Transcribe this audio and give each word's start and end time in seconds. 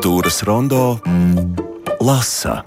Kultūras 0.00 0.40
rondo 0.48 0.96
lasa. 2.00 2.62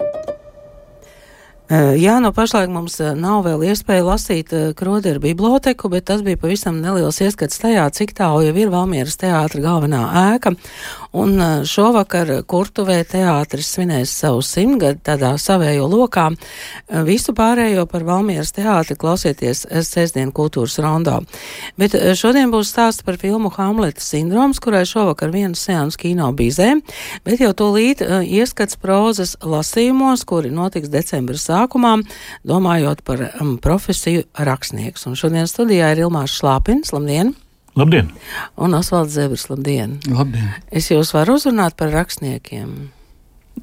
Jā, 1.74 2.18
no 2.22 2.28
pašlaik 2.30 2.70
mums 2.70 3.00
nav 3.18 3.40
vēl 3.46 3.64
iespēja 3.70 4.04
lasīt 4.06 4.52
Kroderu 4.78 5.18
biblioteku, 5.22 5.88
bet 5.90 6.04
tas 6.06 6.20
bija 6.22 6.38
pavisam 6.38 6.76
neliels 6.78 7.18
ieskats 7.24 7.58
tajā, 7.58 7.88
cik 7.90 8.12
tālu 8.14 8.44
jau 8.44 8.52
ir 8.54 8.70
Valmieras 8.70 9.16
teātra 9.18 9.62
galvenā 9.64 10.02
ēka. 10.34 10.52
Un 11.14 11.38
šovakar 11.66 12.30
Kurtuvē 12.50 13.00
teātris 13.06 13.72
svinēs 13.74 14.12
savu 14.12 14.42
simtgadu 14.44 15.00
tādā 15.06 15.32
savējo 15.38 15.86
lokā. 15.90 16.28
Visu 17.06 17.34
pārējo 17.34 17.86
par 17.90 18.06
Valmieras 18.06 18.54
teātri 18.54 18.96
klausieties 18.98 19.64
sestdien 19.86 20.30
kultūras 20.34 20.76
rondo. 20.82 21.20
Bet 21.80 21.96
šodien 22.18 22.50
būs 22.54 22.70
stāsts 22.74 23.06
par 23.06 23.18
filmu 23.22 23.50
Hamleta 23.56 24.02
sindroms, 24.02 24.60
kurai 24.62 24.84
šovakar 24.86 25.32
vienu 25.34 25.58
seansu 25.58 26.02
kino 26.04 26.30
bīzē, 26.34 26.70
bet 27.26 27.42
jau 27.42 27.54
tūlīt 27.56 28.04
ieskats 28.26 28.78
prozas 28.78 29.36
lasījumos, 29.42 30.26
kuri 30.28 30.50
notiks 30.54 30.90
decembra 30.92 31.38
sākumā, 31.38 31.63
domājot 32.46 33.02
par 33.06 33.22
um, 33.40 33.56
profesiju 33.62 34.24
rakstnieks. 34.34 35.06
Un 35.08 35.16
šodien 35.18 35.48
studijā 35.50 35.92
ir 35.94 36.04
Ilmārs 36.06 36.36
Šlāpins. 36.38 36.92
Labdien! 36.94 37.34
Labdien! 37.78 38.10
Un 38.60 38.76
Osvalds 38.78 39.16
Zebrs, 39.16 39.48
labdien! 39.50 39.98
Labdien! 40.10 40.52
Es 40.70 40.90
jūs 40.92 41.14
varu 41.14 41.38
uzrunāt 41.40 41.74
par 41.78 41.90
rakstniekiem? 41.94 42.74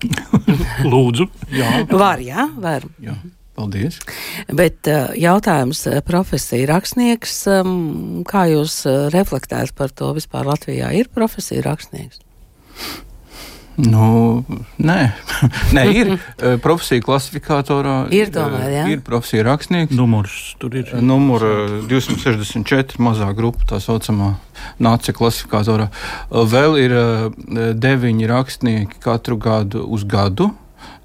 Lūdzu, 0.91 1.27
jā. 1.55 1.69
Var, 1.91 2.23
jā, 2.25 2.47
var. 2.59 2.87
Jā. 3.03 3.15
Paldies. 3.55 3.99
Bet 4.47 4.87
uh, 4.87 5.11
jautājums 5.19 5.83
profesija 6.07 6.69
rakstnieks, 6.71 7.37
um, 7.59 8.23
kā 8.27 8.45
jūs 8.51 8.81
reflektējat 9.13 9.75
par 9.77 9.91
to 9.95 10.13
vispār 10.17 10.47
Latvijā 10.47 10.91
ir 10.97 11.11
profesija 11.11 11.63
rakstnieks? 11.67 12.23
Nu, 13.79 14.43
nē, 14.83 14.97
nē 15.75 15.83
ir 15.95 16.11
profesija 16.65 17.03
klasifikatorā. 17.05 17.95
Ir 18.13 18.31
tomēr, 18.33 18.67
jā. 18.73 18.85
Ir 18.91 19.03
profesija 19.05 19.45
rakstnieks. 19.47 19.95
Numurs 19.95 20.55
tur 20.61 20.75
ir. 20.75 20.91
Numur 20.99 21.45
264, 21.89 22.99
mazā 23.01 23.31
grupa, 23.37 23.63
tā 23.73 23.81
saucamā 23.83 24.33
nācija 24.81 25.15
klasifikatorā. 25.17 25.87
Vēl 26.31 26.79
ir 26.83 26.97
deviņi 27.81 28.29
rakstnieki 28.31 28.99
katru 29.03 29.39
gadu 29.41 29.85
uz 29.87 30.03
gadu 30.07 30.51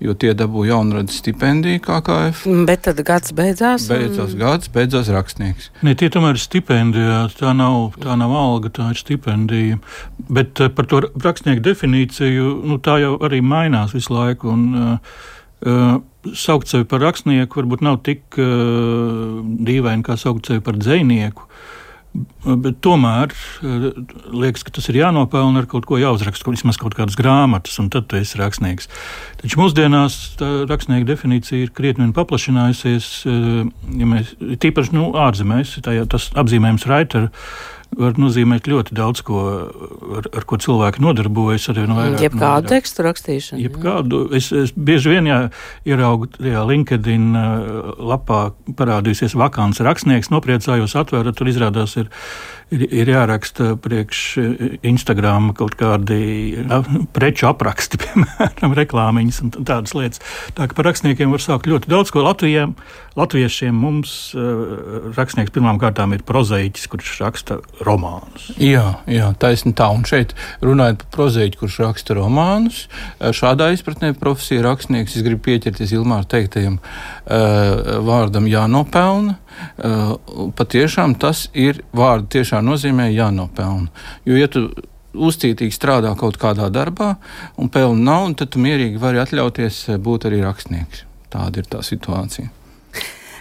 jo 0.03 0.15
tie 0.19 0.33
dabūja 0.37 0.75
jaunradas 0.75 1.21
stipendiju 1.23 1.83
KKF. 1.85 2.43
Bet 2.69 2.85
tad 2.89 3.01
gads 3.07 3.35
beidzās. 3.37 3.87
Beidzās 3.91 4.35
un... 4.35 4.41
gads, 4.41 4.73
beidzās 4.73 5.13
rakstnieks. 5.13 5.71
Ne, 5.87 5.97
tie 5.99 6.11
tomēr 6.13 6.37
ir 6.37 6.43
stipendijā, 6.43 7.23
tā 7.39 7.55
nav, 7.57 7.97
tā 8.03 8.19
nav 8.19 8.35
alga, 8.37 8.73
tā 8.81 8.91
ir 8.93 9.01
stipendija. 9.01 9.81
Bet 10.29 10.61
uh, 10.61 10.73
par 10.73 10.91
to 10.91 11.05
rakstnieku 11.15 11.65
definīciju, 11.65 12.53
nu, 12.67 12.81
tā 12.83 12.99
jau 13.05 13.17
arī 13.27 13.41
mainās 13.45 13.97
visu 13.97 14.17
laiku. 14.17 14.53
Un, 14.53 14.69
uh, 14.77 15.25
uh, 15.67 15.97
saukt 16.35 16.71
sevi 16.71 16.87
par 16.89 17.03
rakstnieku 17.05 17.61
varbūt 17.61 17.85
nav 17.87 18.01
tik 18.07 18.39
uh, 18.41 19.43
dīvaini, 19.43 20.05
kā 20.07 20.19
saukt 20.21 20.51
sevi 20.51 20.65
par 20.65 20.79
dzinieku. 20.81 21.47
Bet 22.47 22.81
tomēr 22.85 23.33
eh, 23.33 23.87
liekas, 24.33 24.65
ka 24.67 24.75
tas 24.77 24.89
ir 24.91 25.01
jānopelna 25.01 25.63
ar 25.63 25.69
kaut 25.71 25.89
ko 25.89 25.99
jāuzraksta, 26.01 26.49
vismaz 26.55 26.79
kaut 26.81 26.97
kādas 26.99 27.19
grāmatas, 27.19 27.77
un 27.83 27.91
tad 27.93 28.09
tu 28.11 28.19
esi 28.21 28.41
rakstnieks. 28.41 28.91
Taču 29.43 29.61
mūsdienās 29.61 30.19
rakstnieka 30.71 31.09
definīcija 31.09 31.67
ir 31.67 31.75
krietni 31.77 32.09
paplašinājusies. 32.17 33.11
Eh, 33.29 33.63
ja 34.03 34.11
mēs, 34.11 34.35
tīpaši 34.63 34.97
nu, 34.97 35.11
ārzemēs, 35.27 35.79
tā, 35.87 35.99
tas 36.11 36.31
apzīmējums 36.39 36.87
raitera 36.91 37.33
var 37.97 38.19
nozīmēt 38.21 38.69
ļoti 38.69 38.97
daudz 38.97 39.23
ko, 39.27 39.43
ar, 40.19 40.29
ar 40.37 40.47
ko 40.49 40.59
cilvēki 40.61 41.03
nodarbojas. 41.05 41.69
Jebkādu 42.21 42.71
tekstu 42.73 43.07
rakstīšanu. 43.07 43.63
Jebkādu. 43.65 44.23
Es, 44.37 44.51
es 44.53 44.75
bieži 44.77 45.15
vien 45.15 45.31
jā, 45.31 45.39
ieraugu 45.89 46.29
tajā 46.35 46.65
LinkedIn 46.69 47.31
uh, 47.33 47.95
lapā 48.13 48.43
parādīsies 48.79 49.37
vakants 49.39 49.81
rakstnieks, 49.85 50.33
nopriecājos, 50.35 50.97
atvēru, 50.99 51.35
tur 51.37 51.53
izrādās 51.53 51.97
ir 52.01 52.13
ir, 52.75 52.85
ir 52.85 53.11
jāraksta 53.11 53.75
priekš 53.83 54.23
Instagram 54.87 55.53
kaut 55.57 55.77
kādi 55.79 56.19
ja, 56.57 56.81
preču 57.15 57.49
apraksti, 57.51 58.01
piemēram, 58.05 58.75
reklāmiņas 58.79 59.41
un 59.45 59.53
tādas 59.57 59.95
lietas. 59.97 60.23
Tā 60.57 60.69
kā 60.69 60.79
par 60.79 60.91
rakstniekiem 60.91 61.33
var 61.35 61.45
sākt 61.45 61.69
ļoti 61.71 61.93
daudz 61.93 62.13
ko 62.15 62.25
Latvijā. 62.27 62.69
Latviešiem 63.17 63.77
mums 63.81 64.11
uh, 64.37 65.13
rakstnieks 65.17 65.55
pirmām 65.55 65.79
kārtām 65.81 66.13
ir 66.13 66.25
prozaiķis, 66.27 66.89
kurš 66.93 67.15
raksta 67.23 67.61
romānus. 67.87 68.51
Jā, 68.61 68.99
jā 69.09 69.31
taisni 69.41 69.73
tā. 69.77 69.89
Un 69.95 70.05
šeit 70.09 70.35
runājot 70.65 71.01
par 71.05 71.13
prozaiķi, 71.17 71.61
kurš 71.63 71.79
raksta 71.87 72.19
romānus, 72.19 72.85
šādā 73.21 73.71
izpratnē 73.73 74.13
profesija 74.21 74.67
rakstnieks, 74.67 75.17
es 75.17 75.25
gribu 75.25 75.47
pieķerties 75.49 75.97
Ilmāra 75.97 76.29
teiktajam 76.29 76.77
vārdam 78.05 78.51
jānopelna. 78.51 79.39
Uh, 79.77 80.17
patiešām 80.57 81.17
tas 81.21 81.47
ir 81.55 81.83
vārdu 81.97 82.39
tiešā 82.39 82.61
nozīmē 82.65 83.09
jānopelna. 83.15 83.89
Jo, 84.29 84.37
ja 84.41 84.51
tu 84.53 84.69
uzcītīgi 85.17 85.75
strādā 85.75 86.13
kaut 86.19 86.37
kādā 86.41 86.69
darbā 86.73 87.15
un 87.57 87.71
pelna 87.73 88.13
naudu, 88.13 88.43
tad 88.43 88.53
tu 88.55 88.63
mierīgi 88.63 89.01
vari 89.01 89.23
atļauties 89.23 89.87
būt 90.03 90.29
arī 90.29 90.43
rakstnieks. 90.45 91.05
Tāda 91.33 91.63
ir 91.63 91.71
tā 91.73 91.83
situācija. 91.85 92.53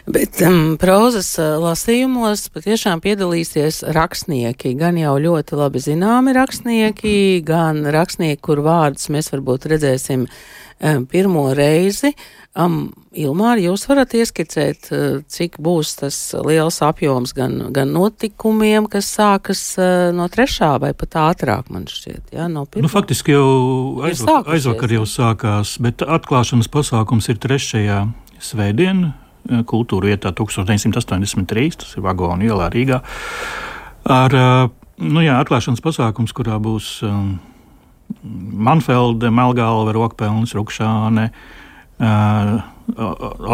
Bet 0.06 0.38
um, 0.46 0.76
prozas 0.78 1.32
uh, 1.42 1.56
lasījumos 1.64 2.46
patiešām 2.54 3.02
piedalīsies 3.02 3.82
rakstnieki. 3.96 4.76
Gan 4.78 5.00
jau 5.02 5.16
ļoti 5.18 5.58
labi 5.58 5.82
zināmi 5.82 6.36
rakstnieki, 6.38 7.42
gan 7.46 7.82
rakstnieki, 7.90 8.38
kur 8.46 8.62
vārdus 8.66 9.10
mēs 9.10 9.32
varbūt 9.34 9.66
redzēsim 9.74 10.28
um, 10.28 11.08
pirmo 11.10 11.48
reizi. 11.58 12.14
Um, 12.54 12.94
Ilmāri, 13.18 13.66
jūs 13.66 13.88
varat 13.90 14.14
ieskicēt, 14.14 14.92
uh, 14.94 15.18
cik 15.26 15.58
būs 15.66 15.96
tas 16.04 16.22
liels 16.46 16.78
apjoms 16.86 17.34
gan, 17.34 17.58
gan 17.74 17.90
notikumiem, 17.98 18.86
kas 18.86 19.10
sākas 19.18 19.66
uh, 19.82 20.14
no 20.14 20.30
trešā 20.30 20.76
vai 20.86 20.94
pat 20.94 21.18
ātrāk, 21.26 21.74
man 21.74 21.90
šķiet. 21.90 22.30
Ja, 22.38 22.46
no 22.46 22.68
pirmā. 22.70 22.86
nu, 22.86 22.94
faktiski 22.94 23.34
jau 23.34 23.50
aizvakar, 24.06 24.54
aizvakar 24.54 24.98
jau 25.00 25.10
sākās, 25.10 25.80
bet 25.82 26.06
atklāšanas 26.06 26.70
pasākums 26.70 27.34
ir 27.34 27.42
trešajā 27.42 28.04
svētdienā 28.54 29.25
kultūra 29.70 30.12
vietā 30.12 30.32
1983, 30.36 31.82
tas 31.82 31.98
ir 31.98 32.06
Vagonu 32.06 32.48
ielā 32.48 32.70
Rīgā. 32.74 33.02
Ar 34.06 34.38
eh, 34.38 34.54
nu 35.02 35.26
jā, 35.26 35.40
atklāšanas 35.42 35.84
pasākums, 35.84 36.34
kurā 36.36 36.60
būs 36.62 37.00
um, 37.06 37.36
Manfelde, 38.24 39.32
Melgāla, 39.34 39.94
Rokpelns, 39.96 40.54
Rukšāne. 40.58 41.30
Uh, 41.96 42.60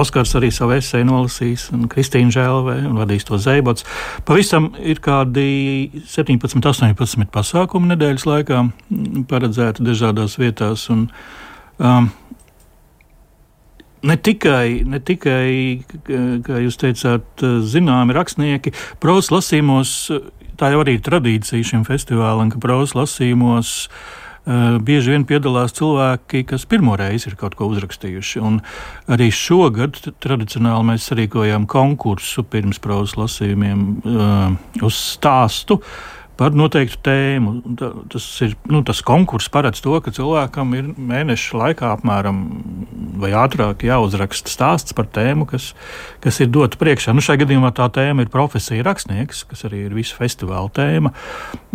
Oskars 0.02 0.34
arī 0.36 0.50
savu 0.52 0.74
esēju 0.76 1.06
nolasīs, 1.08 1.68
un 1.76 1.86
Kristīna 1.92 2.34
Žēlve 2.34 2.74
un 2.90 2.98
vadīs 3.00 3.24
to 3.28 3.38
zēbots. 3.40 3.86
Pavisam 4.28 4.72
ir 4.82 5.00
kādi 5.04 6.02
17, 6.10 6.58
18 6.60 7.30
pasākumi 7.32 7.94
nedēļas 7.94 8.26
laikā 8.28 8.64
paredzēti 9.30 9.86
dažādās 9.88 10.36
vietās. 10.42 10.88
Un, 10.92 11.06
um, 11.80 12.10
Ne 14.02 14.18
tikai, 14.18 14.82
ne 14.90 14.98
tikai, 14.98 15.84
kā 16.46 16.62
jūs 16.64 16.80
teicāt, 16.82 17.44
zināmi 17.70 18.16
rakstnieki, 18.18 18.74
prozas 19.04 19.30
lasījumos, 19.30 19.92
tā 20.58 20.72
jau 20.74 20.82
arī 20.82 20.98
ir 20.98 21.04
tradīcija 21.06 21.68
šim 21.74 21.86
festivālam, 21.86 22.50
ka 22.50 22.62
prozas 22.64 22.96
lasījumos 22.98 23.76
bieži 24.82 25.14
vien 25.14 25.26
piedalās 25.30 25.76
cilvēki, 25.78 26.42
kas 26.50 26.66
pirmo 26.66 26.96
reizi 26.98 27.30
ir 27.30 27.36
kaut 27.38 27.54
ko 27.60 27.68
uzrakstījuši. 27.70 28.42
Un 28.42 28.58
arī 29.14 29.30
šogad 29.30 30.00
tradicionāli 30.24 30.88
mēs 30.90 31.06
sarīkojām 31.12 31.70
konkursu 31.70 32.42
pirms 32.50 32.82
prozas 32.82 33.14
lasījumiem 33.22 33.86
uh, 34.02 34.58
uz 34.82 34.98
stāstu. 34.98 35.78
Uh, 35.78 36.11
par 36.42 36.56
noteiktu 36.58 36.98
tēmu. 37.06 37.52
Tas, 38.10 38.26
ir, 38.42 38.56
nu, 38.72 38.82
tas 38.88 39.04
konkurss 39.06 39.52
paredz 39.54 39.82
to, 39.84 39.94
ka 40.02 40.14
cilvēkam 40.16 40.74
ir 40.78 40.88
mēneša 40.98 41.60
laikā 41.60 41.92
apmēram 42.00 42.40
vai 43.22 43.30
ātrāk 43.38 43.86
jāuzraksta 43.86 44.50
stāsts 44.50 44.96
par 44.98 45.10
tēmu, 45.14 45.46
kas, 45.50 45.72
kas 46.24 46.42
ir 46.42 46.50
dota 46.54 46.80
priekšā. 46.82 47.14
Nu, 47.14 47.22
šajā 47.22 47.44
gadījumā 47.44 47.70
tā 47.78 47.86
tēma 47.94 48.26
ir 48.26 48.32
profesija 48.34 48.86
rakstnieks, 48.88 49.44
kas 49.52 49.68
arī 49.70 49.84
ir 49.86 49.94
visu 49.98 50.18
festivāla 50.18 50.72
tēma. 50.74 51.14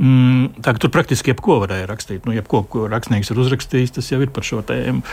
Mm, 0.00 0.64
tā, 0.66 0.74
tur 0.82 0.90
praktiski 0.94 1.30
jebko 1.30 1.60
varēja 1.62 1.86
rakstīt. 1.92 2.26
Nu, 2.26 2.34
jebko, 2.34 2.64
ko 2.72 2.88
rakstnieks 2.90 3.30
ir 3.30 3.44
uzrakstījis, 3.44 3.94
tas 4.00 4.10
jau 4.10 4.18
ir 4.24 4.34
par 4.34 4.48
šo 4.48 4.64
tēmu. 4.66 5.04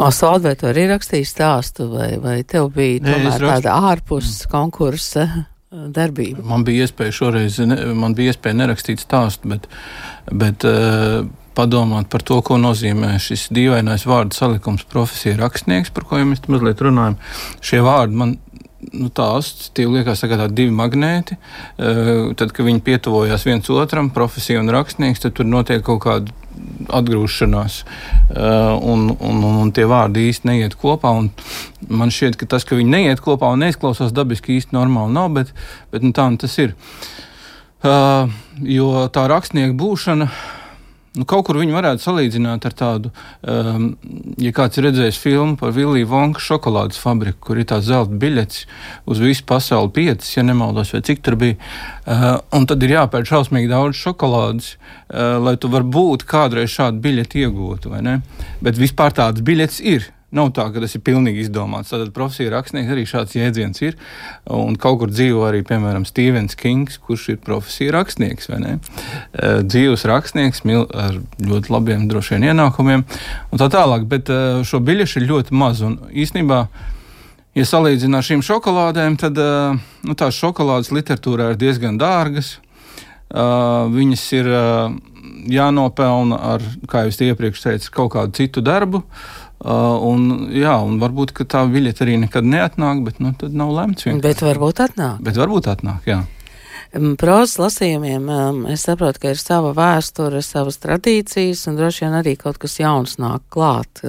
Osvalds, 0.00 0.48
vai 0.48 0.56
tu 0.58 0.66
arī 0.66 0.88
rakstīji 0.90 1.28
stāstu, 1.28 1.86
vai, 1.92 2.10
vai 2.18 2.40
tev 2.48 2.72
bija 2.74 3.04
Nē, 3.04 3.14
tomēr 3.14 3.46
tāda 3.52 3.78
ārpus 3.92 4.40
konkursa? 4.50 5.28
Darbību? 5.70 6.44
Man 6.46 6.64
bija 6.66 6.86
iespēja 6.86 7.14
šoreiz, 7.14 7.60
ne, 7.62 7.78
man 7.98 8.16
bija 8.18 8.34
iespēja 8.34 8.58
nerakstīt 8.58 9.02
stāstu, 9.02 9.50
bet, 9.52 9.68
bet 10.30 10.66
uh, 10.68 11.22
padomāt 11.58 12.10
par 12.10 12.24
to, 12.26 12.40
ko 12.46 12.58
nozīmē 12.60 13.14
šis 13.22 13.48
dīvainais 13.54 14.06
vārdu 14.08 14.36
salikums 14.36 14.86
profesija 14.90 15.38
rakstnieks, 15.40 15.92
par 15.94 16.08
ko 16.08 16.20
jau 16.20 16.28
mēs 16.32 16.42
mazliet 16.50 16.82
runājam. 16.84 17.18
Šie 17.62 17.82
vārdi 17.86 18.18
man 18.22 18.36
nu, 18.90 19.10
tā 19.14 19.28
asociatīvi 19.38 20.00
liekas 20.00 20.24
tā 20.24 20.32
tādi 20.32 20.62
divi 20.62 20.74
magnēti. 20.74 21.38
Uh, 21.78 22.30
tad, 22.38 22.54
kad 22.56 22.66
viņi 22.66 22.84
pietuvojās 22.86 23.46
viens 23.46 23.70
otram, 23.74 24.10
profesija 24.14 24.62
un 24.62 24.72
rakstnieks, 24.74 25.22
tad 25.22 25.38
tur 25.38 25.48
notiek 25.48 25.84
kaut 25.86 26.02
kāda 26.06 26.39
atgrūšanās, 26.90 27.80
un, 28.34 29.08
un, 29.12 29.42
un, 29.44 29.58
un 29.64 29.72
tie 29.74 29.86
vārdi 29.90 30.28
īsti 30.30 30.50
neiet 30.50 30.76
kopā. 30.80 31.12
Man 31.88 32.14
šķiet, 32.14 32.38
ka 32.40 32.48
tas, 32.50 32.66
ka 32.68 32.78
viņi 32.78 32.94
neiet 32.94 33.22
kopā 33.24 33.52
un 33.54 33.64
neizklausās 33.64 34.14
dabiski, 34.16 34.58
īsti 34.58 34.76
normāli 34.76 35.14
nav, 35.16 35.30
bet, 35.36 35.52
bet 35.94 36.06
nu, 36.06 36.14
tā 36.16 36.28
nu 36.30 36.40
tas 36.40 36.56
ir. 36.62 36.74
Jo 38.60 38.88
tā 39.12 39.24
rakstnieka 39.30 39.76
būšana 39.78 40.28
Nu, 41.18 41.24
kaut 41.26 41.48
kur 41.48 41.56
viņi 41.58 41.74
varētu 41.74 42.04
salīdzināt 42.04 42.68
ar 42.68 42.74
tādu, 42.78 43.10
um, 43.42 43.88
ja 44.38 44.52
kāds 44.54 44.78
ir 44.78 44.84
redzējis 44.86 45.16
filmu 45.18 45.56
par 45.58 45.72
Viliju 45.74 46.06
Vonku 46.06 46.42
šokolādes 46.44 47.00
fabriku, 47.02 47.40
kur 47.48 47.58
ir 47.58 47.66
tā 47.66 47.80
zelta 47.82 48.14
biļets 48.22 48.60
uz 49.10 49.22
visu 49.22 49.42
pasauli, 49.48 49.90
piecas, 49.96 50.30
ja 50.36 50.44
nemaldos, 50.46 50.92
vai 50.94 51.02
cik 51.08 51.24
tur 51.26 51.34
bija. 51.40 51.58
Uh, 52.06 52.36
un 52.54 52.68
tad 52.70 52.86
ir 52.86 52.94
jāpērk 52.94 53.26
šausmīgi 53.26 53.72
daudz 53.72 53.98
šokolādes, 53.98 54.76
uh, 54.76 55.40
lai 55.42 55.56
tu 55.58 55.72
varbūt 55.74 56.28
kādreiz 56.30 56.70
šādu 56.76 57.02
biļeti 57.02 57.42
iegūtu. 57.42 57.90
Bet 58.62 58.78
vispār 58.78 59.18
tādas 59.18 59.42
biļetes 59.42 59.82
ir. 59.82 60.12
Nav 60.30 60.52
tā, 60.54 60.68
ka 60.70 60.78
tas 60.78 60.92
ir 60.94 61.02
pilnīgi 61.02 61.42
izdomāts. 61.42 61.90
Tātad 61.90 62.12
profesija 62.14 62.52
rakstnieks 62.52 62.92
arī 62.94 63.02
šāds 63.08 63.34
jēdziens 63.34 63.80
ir. 63.82 63.96
Un 64.54 64.76
kaut 64.78 65.00
kur 65.00 65.10
dzīvo 65.10 65.42
arī, 65.48 65.64
piemēram, 65.66 66.04
Stevens 66.06 66.54
Kings, 66.58 67.00
kurš 67.02 67.32
ir 67.34 67.40
profesija 67.42 67.96
rakstnieks. 67.96 68.46
Dzīves 69.66 70.06
rakstnieks 70.06 70.62
ar 70.70 71.18
ļoti 71.42 71.74
labiem, 71.74 72.06
droši 72.10 72.36
vien 72.36 72.46
ienākumiem 72.52 73.02
un 73.02 73.58
tā 73.62 73.66
tālāk. 73.74 74.06
Bet 74.10 74.30
šo 74.70 74.78
biļešu 74.86 75.18
ir 75.18 75.28
ļoti 75.32 75.58
maz. 75.58 75.82
Un 75.82 75.98
īstenībā, 76.14 76.62
ja 77.58 77.66
salīdzinām 77.66 78.22
ar 78.22 78.30
šīm 78.30 78.46
šokolādēm, 78.46 79.18
tad 79.18 79.42
nu, 79.42 80.14
tās 80.14 80.38
šokolādes 80.38 80.94
literatūrā 80.94 81.50
ir 81.56 81.58
diezgan 81.58 81.98
dārgas. 81.98 82.60
Viņas 83.34 84.24
ir 84.38 84.54
jānopelna 85.50 86.38
ar, 86.54 86.64
kā 86.90 87.08
jau 87.08 87.30
iepriekš 87.32 87.66
teicu, 87.66 87.94
kaut 87.98 88.14
kādu 88.14 88.38
citu 88.38 88.62
darbu. 88.62 89.02
Uh, 89.02 89.39
Uh, 89.60 90.00
un, 90.08 90.48
jā, 90.56 90.72
un 90.80 90.96
varbūt 91.02 91.34
tā 91.44 91.66
biļete 91.68 92.06
arī 92.06 92.16
nekad 92.22 92.46
neatnāk, 92.48 93.02
bet 93.04 93.18
nu, 93.20 93.34
tad 93.36 93.52
nav 93.52 93.74
lemts. 93.76 94.06
Vienkārši. 94.06 94.24
Bet 94.24 94.44
varbūt 94.46 94.84
atnāk. 94.86 95.18
Bet 95.26 95.40
varbūt 95.40 95.68
atnāk, 95.68 96.06
jā. 96.08 96.22
Prozas 96.90 97.54
lasījumiem 97.60 98.24
es 98.72 98.82
saprotu, 98.82 99.20
ka 99.22 99.30
ir 99.30 99.38
sava 99.38 99.70
vēsture, 99.76 100.40
savas 100.42 100.80
tradīcijas, 100.82 101.62
un 101.70 101.76
droši 101.78 102.02
vien 102.02 102.16
arī 102.18 102.32
kaut 102.40 102.58
kas 102.58 102.80
jauns 102.80 103.14
nāk 103.22 103.44
klāt. 103.54 104.02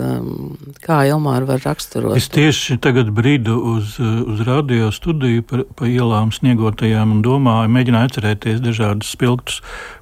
Kā 0.81 0.97
Ilmāra 1.05 1.45
var 1.45 1.61
raksturot? 1.61 2.17
Es 2.17 2.31
tieši 2.33 2.79
tagad 2.81 3.11
brīdu 3.13 3.59
uz, 3.75 3.99
uz 4.01 4.41
radio 4.47 4.89
studiju 4.89 5.45
pa, 5.45 5.61
pa 5.77 5.91
ielām 5.91 6.33
sniegotajām 6.33 7.13
un 7.19 7.21
domāju, 7.25 7.69
mēģināju 7.75 8.09
atcerēties 8.09 8.65
dažādus 8.65 9.13
spilgtus 9.13 9.61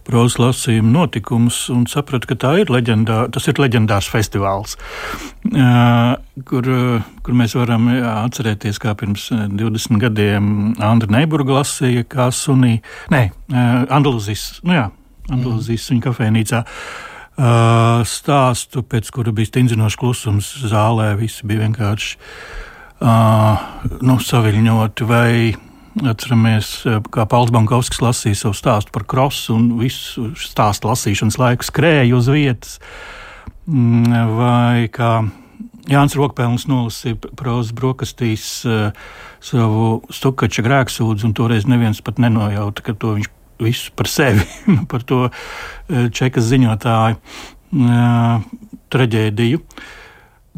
prozas 0.10 0.40
lasījumu 0.42 0.92
notikumus 0.94 1.62
un 1.74 1.86
sapratu, 1.90 2.32
ka 2.32 2.54
ir 2.60 2.72
leģendā, 2.74 3.22
tas 3.34 3.48
ir 3.50 3.62
leģendārs 3.62 4.10
festivāls, 4.12 4.78
kur, 6.50 6.70
kur 7.26 7.38
mēs 7.38 7.56
varam 7.58 7.90
atcerēties, 7.94 8.82
kā 8.82 8.96
pirms 9.00 9.30
20 9.32 10.02
gadiem 10.02 10.54
Andra 10.82 11.14
Neiburga 11.20 11.60
lasīja, 11.62 12.08
kā 12.10 12.30
sunī, 12.36 12.80
nē, 13.14 13.28
Andaluzijas, 13.90 14.64
nu 14.66 14.78
jā, 14.78 14.88
Andaluzijas 15.30 15.86
mm. 15.86 15.94
viņa 15.94 16.08
kafejnīcā. 16.08 16.64
Stāstu, 18.10 18.82
pēc 18.84 19.14
kura 19.16 19.32
bija 19.32 19.48
stingzinošs 19.48 19.96
klusums 20.00 20.50
zālē, 20.68 21.14
visi 21.16 21.48
bija 21.48 21.64
vienkārši 21.64 22.18
uh, 22.20 23.62
nu, 24.04 24.18
saviļņoti 24.20 25.08
vai 25.08 25.32
Atceramies, 26.07 26.86
eh, 26.86 27.00
kā 27.12 27.25
Pauls 27.28 27.51
Bankovskis 27.51 28.00
lasīja 28.04 28.38
savu 28.44 28.56
stāstu 28.56 28.94
par 28.96 29.04
krosu 29.04 29.56
un 29.57 29.72
visu 29.80 30.30
stāstu 30.40 30.88
lasīšanas 30.88 31.40
laiku 31.42 31.68
skrēja 31.68 32.16
uz 32.16 32.30
vietas. 32.31 32.80
Mm, 33.68 34.36
vai 34.38 34.88
kā 34.94 35.28
Jānis 35.90 36.16
Rokpēns 36.16 36.68
nolasīja 36.69 37.18
prozas 37.38 37.74
brokastīs 37.75 38.46
uh, 38.68 38.94
savu 39.42 40.01
stukača 40.13 40.63
grēksūdzu, 40.66 41.30
un 41.30 41.36
toreiz 41.38 41.66
neviens 41.69 42.01
pat 42.06 42.22
nenojauta, 42.22 42.86
ka 42.86 42.94
to 42.94 43.16
viņš 43.18 43.30
visu 43.60 43.94
par 43.98 44.10
sevi, 44.10 44.46
par 44.92 45.04
to 45.04 45.28
uh, 45.28 46.07
čekas 46.13 46.48
ziņotāju 46.51 47.18
uh, 47.19 48.48
traģēdiju. 48.94 49.63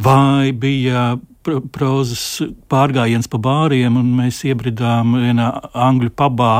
Vai 0.02 0.52
bija 0.56 1.14
prozas 1.44 2.24
pārgājiens 2.72 3.30
pa 3.32 3.40
bāriem, 3.42 3.98
un 4.00 4.14
mēs 4.20 4.44
iebridām 4.48 5.16
vienā 5.18 5.50
angļu 5.74 6.12
pabā, 6.18 6.54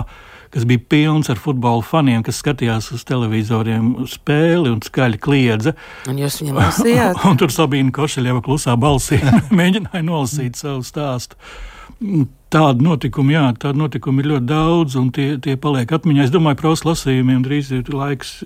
kas 0.52 0.66
bija 0.68 0.84
pilns 0.92 1.32
ar 1.32 1.40
futbola 1.40 1.84
faniem, 1.86 2.24
kas 2.28 2.42
skatījās 2.44 2.92
uz 2.96 3.06
televizoriem 3.08 3.94
spēli 4.10 4.74
un 4.74 4.82
skaļi 4.84 5.22
kliedza. 5.22 5.76
Un 6.12 6.20
jūs 6.20 6.42
viņam 6.42 6.60
lasījāt? 6.60 7.22
un 7.30 7.40
tur 7.40 7.54
Sabīna 7.54 7.94
Košaļeva 7.96 8.44
klusā 8.46 8.76
balsī 8.80 9.22
mēģināja 9.62 10.06
nolasīt 10.08 10.60
savu 10.60 10.84
stāstu 10.88 11.40
tādu 12.52 12.84
notikumu, 12.86 13.32
jā, 13.34 13.44
tādu 13.60 13.82
notikumu 13.86 14.22
ir 14.22 14.30
ļoti 14.34 14.48
daudz, 14.50 14.96
un 15.00 15.10
tie, 15.16 15.28
tie 15.42 15.56
paliek 15.60 15.92
atmiņā. 15.96 16.26
Es 16.28 16.34
domāju, 16.34 16.60
prasa 16.60 16.90
lasījumiem 16.90 17.44
drīz 17.46 17.72
ir 17.78 17.92
laiks 17.96 18.42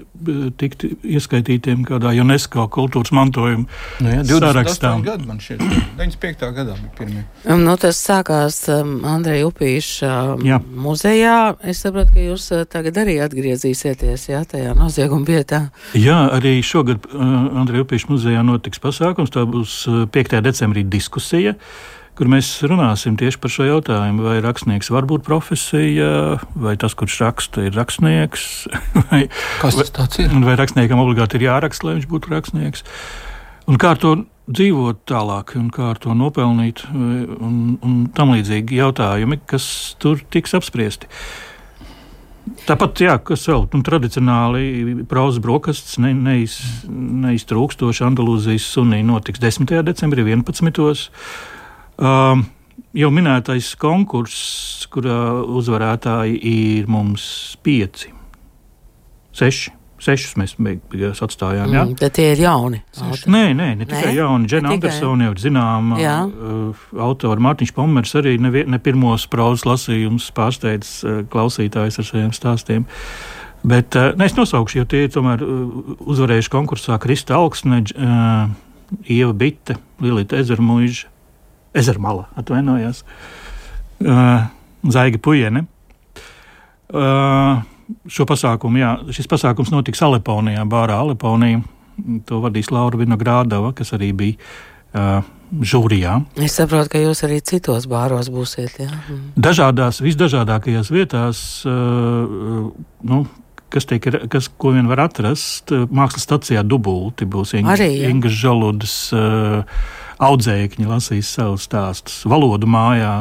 tikt 0.62 0.86
ieskaitītiem 0.86 1.86
kādā 1.88 2.14
UNESCO 2.22 2.68
kultūras 2.74 3.14
mantojuma 3.16 3.66
nu 4.06 4.14
jā, 4.14 4.22
sarakstā. 4.30 4.94
Gadu 5.06 5.30
man 5.30 5.42
šķiet, 5.42 5.64
95. 6.02 6.52
gadā 6.58 6.78
bija 6.78 6.94
pirmie. 7.00 7.26
Um, 7.44 7.66
nu, 7.66 7.74
tas 7.82 8.00
sākās 8.02 8.60
um, 8.74 9.00
Andreja 9.10 9.50
Upīša 9.50 10.14
um, 10.36 10.46
jā. 10.46 10.62
muzejā. 10.86 11.40
Es 11.66 11.82
saprotu, 11.86 12.16
ka 12.16 12.28
jūs 12.28 12.48
uh, 12.54 12.64
tagad 12.70 13.02
arī 13.02 13.18
atgriezīsieties, 13.26 14.30
jā, 14.32 14.44
tajā 14.54 14.78
nozieguma 14.78 15.26
vietā. 15.28 15.66
Jā, 15.98 16.22
arī 16.38 16.60
šogad 16.66 17.10
uh, 17.10 17.26
Andreja 17.64 17.88
Upīša 17.88 18.14
muzejā 18.14 18.46
notiks 18.46 18.82
pasākums. 18.84 19.34
Tā 19.34 19.48
būs 19.50 19.82
uh, 19.90 20.06
5. 20.14 20.40
decembrī 20.46 20.86
diskusija. 20.86 21.58
Uh, 21.58 21.96
kur 22.16 22.30
mēs 22.32 22.50
runāsim 22.68 23.18
tieši 23.20 23.40
par 23.44 23.52
šo 23.52 23.68
jautājumu. 23.68 24.26
Vai 24.26 24.38
rakstnieks 24.44 24.92
var 24.94 25.08
būt 25.10 25.26
profesija, 25.28 26.40
vai 26.56 26.76
tas, 26.80 26.96
kurš 26.98 27.20
raksta, 27.24 27.66
ir 27.68 27.76
rakstnieks? 27.76 28.46
Vai, 29.10 29.26
Kas 29.62 29.80
tas 29.96 30.22
ir? 30.24 30.32
Vai 30.46 30.56
rakstniekam 30.60 31.02
obligāti 31.04 31.40
ir 31.40 31.50
jāraksta, 31.50 31.90
lai 31.90 31.98
viņš 32.00 32.08
būtu 32.12 32.32
rakstnieks? 32.32 32.86
Un 33.70 33.82
kā 33.82 33.96
ar 33.96 34.02
to 34.02 34.14
dzīvot 34.46 35.02
tālāk, 35.10 35.56
un 35.58 35.72
kā 35.74 35.90
ar 35.94 36.00
to 36.02 36.14
nopelnīt, 36.18 36.86
un, 36.94 37.76
un 37.82 37.98
tam 38.16 38.36
līdzīgi 38.36 38.78
jautājumi, 38.78 39.42
kas 39.50 39.68
tur 40.02 40.22
tiks 40.32 40.54
apspriesti. 40.58 41.10
Tāpat, 42.66 43.02
jā, 43.02 43.16
kas 43.26 43.48
vēl 43.50 43.66
nu, 43.74 43.82
tradicionāli 43.86 45.02
prozas 45.10 45.42
brokastis 45.42 45.98
ne, 46.02 46.12
neiz, 46.14 46.60
neiztrūkstoši 46.86 48.06
Andalūzijas 48.06 48.68
sunī 48.76 49.02
notiks 49.06 49.42
10. 49.42 49.74
decembrī 49.88 50.22
11. 50.28 51.02
Um, 51.96 52.44
jau 52.96 53.12
minētais 53.14 53.72
konkurss, 53.80 54.84
kurā 54.92 55.40
uzvarētāji 55.46 56.38
ir 56.52 56.92
mums 56.92 57.56
pieci, 57.64 58.12
seši. 59.36 59.76
Sešus 60.06 60.36
mēs 60.38 60.52
beigās 60.60 61.22
atstājām. 61.24 61.70
Mm, 61.72 61.94
bet 61.98 62.18
tie 62.18 62.28
ir 62.34 62.42
jauni. 62.44 62.82
Seši. 62.94 63.30
Nē, 63.32 63.46
nē, 63.56 63.70
ne 63.80 63.86
tikai 63.88 64.10
nē? 64.10 64.18
jauni. 64.20 64.50
Džena 64.52 64.74
Andersona 64.76 65.30
jau 65.30 65.34
ir 65.34 65.40
zināma. 65.42 66.00
Uh, 66.28 66.84
autori 67.02 67.42
Mārtiņš 67.42 67.72
Pomers 67.74 68.12
arī 68.20 68.36
ne, 68.44 68.52
ne 68.70 68.80
pirmos 68.84 69.26
prozas 69.32 69.64
lasījumus 69.66 70.28
pārsteidz 70.36 70.92
uh, 71.08 71.24
klausītājus 71.32 72.02
ar 72.04 72.10
saviem 72.12 72.36
stāstiem. 72.36 72.86
Bet 73.66 73.96
uh, 73.98 74.12
ne, 74.20 74.28
es 74.28 74.36
nosaukšu, 74.38 74.82
jo 74.84 74.86
tie 74.92 75.06
ir 75.08 75.16
tomēr 75.16 75.42
uh, 75.48 75.96
uzvarējuši 76.06 76.54
konkursā 76.54 77.00
Krista 77.02 77.40
Alksne, 77.40 77.82
uh, 77.96 79.00
Ieva 79.08 79.34
Bitte, 79.34 79.80
Lilita 80.04 80.44
Ezermuiža, 80.44 81.15
Ezermala, 81.76 82.30
atvainojos, 82.40 83.04
uh, 84.06 84.48
Zaiga 84.92 85.20
Pujene. 85.22 85.66
Uh, 86.96 87.64
šo 88.10 88.26
pasākumu, 88.30 88.80
jā, 88.82 88.92
šis 89.14 89.30
pasākums 89.30 89.72
notiks 89.74 90.02
Aleponijā, 90.06 90.66
Bārā 90.70 91.00
Aleponijā. 91.04 91.64
To 92.28 92.42
vadīs 92.44 92.74
Laura 92.76 93.00
Vinogrādova, 93.00 93.72
kas 93.76 93.94
arī 93.96 94.10
bija 94.16 94.36
uh, 94.96 95.24
žūrijā. 95.64 96.18
Es 96.44 96.58
saprotu, 96.60 96.92
ka 96.92 97.00
jūs 97.00 97.24
arī 97.28 97.40
citos 97.46 97.88
bāros 97.88 98.28
būsiet. 98.34 98.82
Jā? 98.84 98.90
Mm. 98.92 99.22
Dažādās, 99.40 100.02
visdažādākajās 100.04 100.92
vietās, 100.92 101.40
uh, 101.70 102.68
nu, 103.08 103.22
kas, 103.72 103.88
tiek, 103.88 104.10
kas, 104.32 104.50
ko 104.60 104.74
vien 104.76 104.90
var 104.92 105.06
atrast, 105.08 105.72
mākslas 105.72 106.28
stacijā 106.28 106.66
dubulti 106.68 107.28
būs 107.28 107.56
Inga, 107.62 107.80
Inga 108.10 108.34
Žaludas. 108.34 108.98
Uh, 109.16 110.04
audzēkņi 110.24 110.90
lasīs 110.90 111.32
savus 111.38 111.68
stāstus. 111.68 112.22
Valodu 112.30 112.70
mājā 112.70 113.16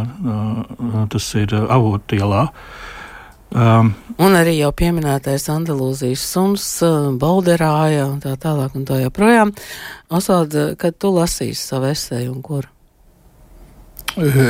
tas 1.12 1.30
ir 1.40 1.54
avotielā. 1.54 2.48
Um, 3.54 3.92
un 4.18 4.34
arī 4.34 4.56
jau 4.58 4.72
pieminētais 4.74 5.46
Andalūzijas 5.52 6.22
suns, 6.26 6.66
Balderāja 7.22 8.08
un 8.08 8.18
tā 8.22 8.34
tālāk 8.40 8.74
un 8.74 8.86
tā 8.88 8.98
joprojām. 9.04 9.52
Osvald, 10.10 10.56
kad 10.80 10.98
tu 10.98 11.12
lasīsi 11.14 11.60
savu 11.62 11.92
esēju 11.92 12.32
un 12.34 12.40
kur? 12.42 12.66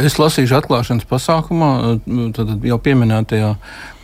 Es 0.04 0.18
lasīšu 0.20 0.58
atklāšanas 0.58 1.06
pasākumā, 1.08 1.68
tad 2.36 2.64
jau 2.68 2.76
pieminētajā 2.84 3.54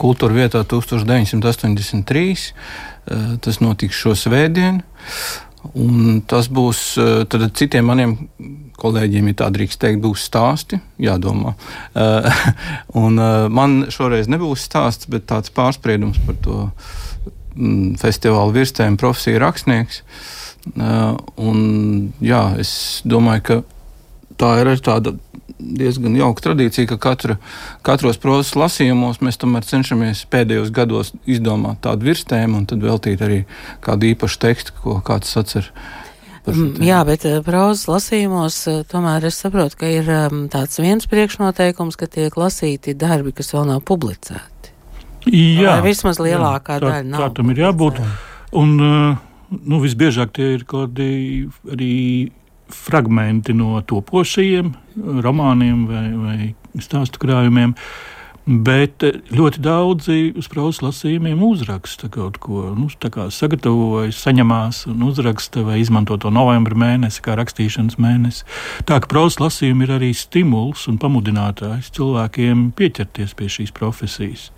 kultūra 0.00 0.37
vietā 0.38 0.62
1983. 0.64 2.52
Tas 3.44 3.61
notiks 3.61 3.99
šo 4.00 4.14
svētdienu. 4.16 4.80
Un 5.76 6.21
tas 6.29 6.49
būs 6.49 6.81
tad 7.31 7.45
citiem 7.59 7.88
maniem 7.90 8.17
kolēģiem, 8.81 9.31
ja 9.31 9.38
tā 9.43 9.49
drīkst 9.52 9.81
teikt, 9.83 10.00
būs 10.05 10.25
stāsti. 10.31 10.81
Jādomā. 11.02 11.55
un 13.02 13.21
man 13.52 13.81
šoreiz 13.93 14.31
nebūs 14.33 14.64
stāsts, 14.69 15.11
bet 15.11 15.29
tāds 15.31 15.52
pārspriedums 15.52 16.21
par 16.26 16.38
to 16.45 16.61
mm, 17.57 17.99
festivāla 18.00 18.55
virsēm 18.57 18.97
profesiju 19.00 19.43
rakstnieks. 19.45 20.00
Un, 20.71 21.61
jā, 22.25 22.43
es 22.61 22.73
domāju, 23.09 23.45
ka 23.49 23.61
tā 24.39 24.55
ir 24.61 24.73
tāda 24.85 25.17
diezgan 25.61 26.17
jauka 26.17 26.45
tradīcija, 26.49 26.89
ka 26.91 26.99
katra, 27.01 27.37
katros 27.87 28.19
prozas 28.21 28.55
lasījumos 28.59 29.21
mēs 29.25 29.41
tomēr 29.41 29.67
cenšamies 29.67 30.25
pēdējos 30.33 30.71
gados 30.75 31.13
izdomāt 31.29 31.83
tādu 31.85 32.09
virsmu 32.11 32.61
un 32.61 32.69
tad 32.71 32.85
veltīt 32.85 33.23
arī 33.25 33.43
kādu 33.85 34.11
īpašu 34.13 34.41
tekstu, 34.41 34.77
ko 34.83 35.01
kāds 35.05 35.37
atcer. 35.41 35.71
Mm, 36.49 36.81
jā, 36.83 37.01
bet 37.05 37.27
eh, 37.29 37.41
prozas 37.45 37.85
lasījumos 37.91 38.57
eh, 38.71 38.79
tomēr 38.89 39.27
es 39.29 39.37
saprotu, 39.43 39.77
ka 39.83 39.91
ir 39.93 40.09
um, 40.09 40.47
tāds 40.53 40.81
viens 40.81 41.05
priekšnoteikums, 41.11 41.99
ka 42.01 42.09
tiek 42.11 42.37
lasīti 42.41 42.97
darbi, 42.97 43.35
kas 43.37 43.53
vēl 43.53 43.69
nav 43.69 43.83
publicēti. 43.87 44.73
Jā, 45.29 45.77
Vai 45.77 45.91
vismaz 45.91 46.17
lielākā 46.23 46.79
jā, 46.79 46.81
tā, 46.81 46.87
daļa 46.87 47.09
nav. 47.13 47.27
Tā 47.27 47.29
tam 47.37 47.53
ir 47.53 47.61
jābūt. 47.61 48.01
Un, 48.57 48.73
uh, 48.81 49.21
nu, 49.53 49.83
visbiežāk 49.85 50.33
tie 50.39 50.55
ir 50.57 50.65
kaut 50.65 50.95
kādi 50.95 51.51
arī 51.69 51.93
fragmenti 52.75 53.55
no 53.57 53.81
topošajiem 53.87 54.73
romāniem 55.25 55.85
vai, 55.89 56.07
vai 56.15 56.83
stāstu 56.83 57.23
krājumiem. 57.23 57.75
Bet 58.50 59.05
ļoti 59.37 59.61
daudzi 59.62 60.15
uz 60.41 60.49
prātas 60.50 60.81
lasījumiem 60.83 61.43
uzraksta 61.45 62.09
kaut 62.11 62.41
ko, 62.43 62.71
nu, 62.75 62.89
sagatavojas, 62.91 64.19
saņemās 64.25 64.87
un 64.91 65.05
uzraksta 65.07 65.62
vai 65.67 65.79
izmanto 65.83 66.17
to 66.19 66.33
novembra 66.35 66.75
mēnesi 66.75 67.23
kā 67.23 67.37
rakstīšanas 67.39 68.00
mēnesi. 68.00 68.47
Tā 68.89 68.99
ka 69.03 69.11
prātas 69.12 69.39
lasījumi 69.43 69.87
ir 69.87 69.95
arī 70.00 70.11
stimuls 70.17 70.89
un 70.91 70.99
pamudinātājs 70.99 71.93
cilvēkiem 71.95 72.71
pieķerties 72.81 73.37
pie 73.39 73.53
šīs 73.59 73.77
profesijas. 73.77 74.49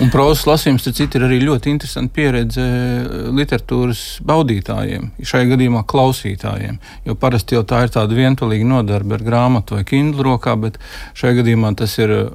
Un 0.00 0.10
prozas 0.12 0.46
lasījums, 0.48 0.86
citu, 0.88 1.18
ir 1.18 1.26
arī 1.26 1.38
ļoti 1.42 1.72
interesanta 1.72 2.14
pieredze 2.16 2.62
eh, 2.64 3.26
literatūras 3.36 4.02
baudītājiem, 4.26 5.10
šajā 5.28 5.50
gadījumā 5.52 5.84
klausītājiem. 5.88 6.78
Jo 7.08 7.16
parasti 7.20 7.58
jau 7.58 7.64
tā 7.68 7.84
ir 7.84 7.92
tāda 7.94 8.16
vientulīga 8.16 8.68
nodarbe 8.68 9.18
ar 9.18 9.26
grāmatu 9.26 9.76
vai 9.76 9.84
kindlu 9.88 10.32
rokā, 10.32 10.56
bet 10.60 10.80
šajā 11.18 11.42
gadījumā 11.42 11.74
tas 11.78 11.98
ir 12.00 12.14
eh, 12.16 12.30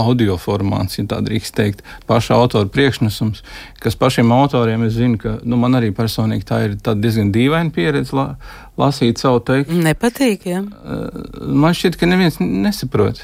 audio 0.00 0.36
formāts, 0.38 0.98
ja 0.98 1.06
tā 1.10 1.18
drīkst 1.24 1.54
teikt, 1.56 1.84
paša 2.10 2.36
autora 2.38 2.70
priekšnesums, 2.70 3.42
kas 3.82 3.98
pašiem 3.98 4.30
autoriem 4.34 4.84
es 4.86 4.94
zinu, 4.98 5.18
ka 5.20 5.36
nu, 5.42 5.58
man 5.60 5.78
arī 5.78 5.90
personīgi 5.94 6.46
tā 6.46 6.60
ir 6.68 6.76
diezgan 6.78 7.32
dīvaina 7.34 7.74
pieredze 7.74 8.14
la, 8.16 8.26
lasīt 8.80 9.22
savu 9.22 9.42
tekstu. 9.46 9.78
Nepatīk, 9.86 10.46
ja? 10.50 10.62
Eh, 10.62 11.22
man 11.54 11.76
šķiet, 11.76 11.98
ka 12.00 12.10
neviens 12.10 12.38
nesaprot. 12.42 13.22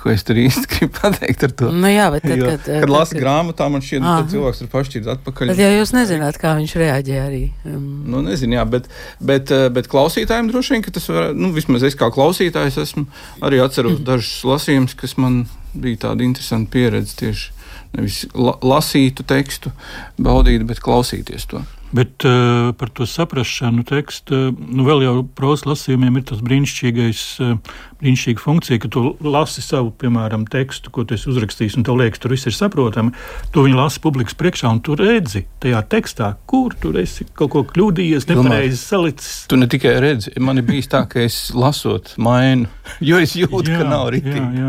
Ko 0.00 0.10
es 0.12 0.24
tur 0.26 0.38
īsti 0.40 0.66
gribu 0.72 0.94
pateikt 0.96 1.44
ar 1.46 1.54
to? 1.56 1.70
Nu 1.74 1.90
jā, 1.90 2.08
bet 2.14 2.24
tad, 2.26 2.36
jo, 2.40 2.48
kad, 2.48 2.64
kad, 2.64 2.80
kad 2.84 2.92
lasa 2.92 3.18
grāmatā, 3.18 3.68
man 3.72 3.84
šķiet, 3.84 4.06
ka 4.06 4.24
cilvēks 4.32 4.64
ir 4.64 4.72
pašķirts 4.72 5.12
atpakaļ. 5.14 5.52
Tad 5.52 5.62
jau 5.64 5.70
jūs 5.74 5.94
nezināt, 5.96 6.40
kā 6.40 6.54
viņš 6.58 6.74
reaģē 6.82 7.20
arī. 7.22 7.44
Um. 7.68 7.86
Nu, 8.10 8.24
nezinu, 8.26 8.58
jā, 8.58 8.66
bet, 8.74 8.90
bet, 9.32 9.54
eh, 9.54 9.68
bet 9.74 9.90
klausītājiem 9.92 10.50
droši 10.50 10.76
vien, 10.76 10.84
ka 10.86 10.94
tas 10.96 11.08
var, 11.12 11.30
nu, 11.36 11.52
vismaz 11.56 11.86
es 11.86 11.98
kā 11.98 12.10
klausītājs 12.14 12.80
esmu 12.82 13.06
arī 13.46 13.62
atceros 13.64 14.02
dažus 14.06 14.42
lasījumus, 14.48 14.98
kas 14.98 15.16
man 15.20 15.44
bija 15.74 16.06
tāda 16.08 16.26
interesanta 16.26 16.72
pieredze 16.74 17.16
tieši 17.20 17.58
nevis 17.96 18.22
la 18.34 18.54
lasītu 18.62 19.26
tekstu, 19.26 19.72
baudīt, 20.20 20.64
bet 20.68 20.82
klausīties 20.82 21.48
to. 21.50 21.62
Bet 21.90 22.22
uh, 22.22 22.70
par 22.78 22.92
to 22.94 23.06
saprāšanu 23.08 23.82
tekstu, 23.88 24.52
nu, 24.54 24.84
vēl 24.86 25.02
jau 25.02 25.14
prozas 25.34 25.66
lasījumiem 25.66 26.20
ir 26.20 26.26
tas 26.28 26.42
brīnišķīgais, 26.46 27.22
uh, 27.42 27.80
brīnišķīga 28.00 28.42
funkcija, 28.42 28.82
ka 28.82 28.90
tu 28.92 29.02
lasi 29.24 29.64
savu, 29.64 29.90
piemēram, 30.00 30.46
tekstu, 30.50 30.92
ko 30.94 31.04
tu 31.08 31.16
esi 31.16 31.28
uzrakstījis, 31.32 31.78
un 31.80 31.86
tev 31.88 31.98
liekas, 32.00 32.22
tur 32.22 32.34
viss 32.34 32.48
ir 32.48 32.56
saprotami. 32.56 33.14
Tu 33.54 33.64
viņu 33.66 33.80
lasi 33.80 34.02
publikas 34.04 34.36
priekšā, 34.38 34.70
un 34.70 34.82
tu 34.84 34.96
redzi 34.98 35.44
tajā 35.62 35.82
tekstā, 35.90 36.32
kur 36.50 36.76
tur 36.80 37.00
esi 37.02 37.26
kaut 37.36 37.52
ko 37.54 37.64
kļūdījies, 37.72 38.28
nepareizi 38.30 38.78
salicis. 38.78 39.42
Tu 39.50 39.58
ne 39.60 39.68
tikai 39.70 39.96
redzi, 40.02 40.34
man 40.40 40.62
ir 40.62 40.68
bijis 40.68 40.90
tā, 40.92 41.02
ka 41.10 41.22
es 41.24 41.38
lasot 41.56 42.14
mainu, 42.20 42.70
jo 43.10 43.20
es 43.20 43.36
jūtu, 43.38 43.66
jā, 43.66 43.82
ka 43.82 43.88
nav 43.90 44.12
rītīgi. 44.14 44.62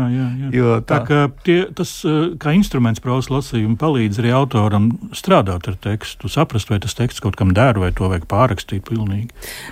Tā. 0.52 0.82
tā 0.88 1.00
kā 1.06 1.22
tie, 1.46 1.58
tas 1.76 1.94
kā 2.42 2.56
instruments 2.56 3.02
prozas 3.02 3.30
lasījuma 3.32 3.78
palīdz 3.80 4.20
arī 4.22 4.34
autoram 4.36 4.90
strādāt 5.16 5.70
ar 5.70 5.78
tekstu, 5.82 6.30
saprast, 6.32 6.70
vai 6.72 6.80
tas 6.82 6.96
teksts 6.98 7.12
teksts 7.12 7.22
kaut 7.22 7.36
kam 7.36 7.52
der, 7.54 7.78
vai 7.78 7.92
to 7.92 8.08
vajag 8.10 8.26
pārrakstīt 8.30 8.84
pilnīgi. 8.88 9.28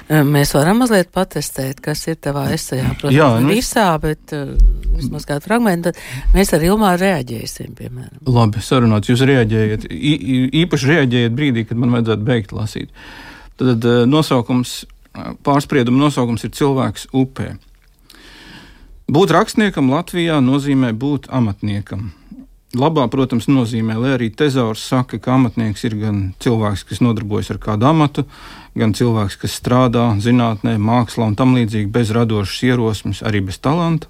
Mēs 0.09 0.55
varam 0.57 0.83
mazliet 0.83 1.11
patestēt, 1.15 1.81
kas 1.85 2.07
ir 2.11 2.19
tavā 2.21 2.49
esejā. 2.55 2.93
Protams, 3.01 3.17
Jā, 3.17 3.29
nu... 3.41 3.50
visā, 3.53 3.87
bet 4.03 4.35
uh, 4.37 4.53
vismaz 4.97 5.27
kādu 5.29 5.45
fragmentu, 5.47 5.91
tad 5.91 6.37
mēs 6.37 6.53
ar 6.57 6.67
Ilmāru 6.67 7.03
reaģēsim, 7.05 7.75
piemēram. 7.79 8.21
Labi, 8.29 8.63
sarunāts, 8.65 9.11
jūs 9.11 9.25
reaģējat, 9.31 9.89
īpaši 10.65 10.93
reaģējat 10.95 11.37
brīdī, 11.37 11.67
kad 11.69 11.81
man 11.81 11.97
vajadzētu 11.97 12.29
beigt 12.29 12.55
lasīt. 12.57 12.95
Tad 13.61 13.85
nosaukums, 14.09 14.85
pārsprieduma 15.47 16.07
nosaukums 16.07 16.47
ir 16.47 16.55
cilvēks 16.57 17.11
upē. 17.17 17.53
Būt 19.11 19.33
rakstniekam 19.35 19.91
Latvijā 19.91 20.39
nozīmē 20.45 20.93
būt 20.95 21.27
amatniekam. 21.35 22.13
Labā, 22.71 23.09
protams, 23.11 23.49
nozīmē, 23.51 23.97
lai 23.99 24.13
arī 24.15 24.29
tezaurs 24.31 24.85
saka, 24.87 25.19
ka 25.19 25.33
amatnieks 25.35 25.83
ir 25.89 25.97
gan 25.99 26.19
cilvēks, 26.39 26.85
kas 26.87 27.01
nodarbojas 27.03 27.49
ar 27.51 27.59
kādu 27.59 27.89
amatu, 27.89 28.23
gan 28.79 28.93
cilvēks, 28.95 29.41
kas 29.43 29.57
strādā 29.59 30.05
zinātnē, 30.23 30.77
mākslā 30.79 31.27
un 31.33 31.35
tam 31.35 31.57
līdzīgi 31.59 31.91
bez 31.91 32.13
radošas 32.15 32.61
ierosmes, 32.69 33.23
arī 33.27 33.41
bez 33.49 33.59
talanta. 33.59 34.07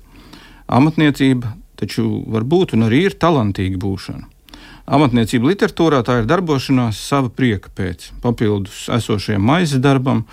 Amatniecība 0.68 1.54
taču 1.80 2.04
var 2.28 2.44
būt 2.44 2.74
un 2.76 2.84
arī 2.90 3.06
ir 3.08 3.16
talantīga 3.16 3.80
būšana. 3.80 4.28
Amatniecība 4.92 5.54
literatūrā 5.54 6.02
tā 6.04 6.18
ir 6.20 6.28
darbošanās 6.28 7.00
sava 7.00 7.32
prieka 7.32 7.72
pēc, 7.72 8.10
papildus 8.20 8.90
esošajam 8.92 9.40
maizes 9.40 9.80
darbam, 9.80 10.26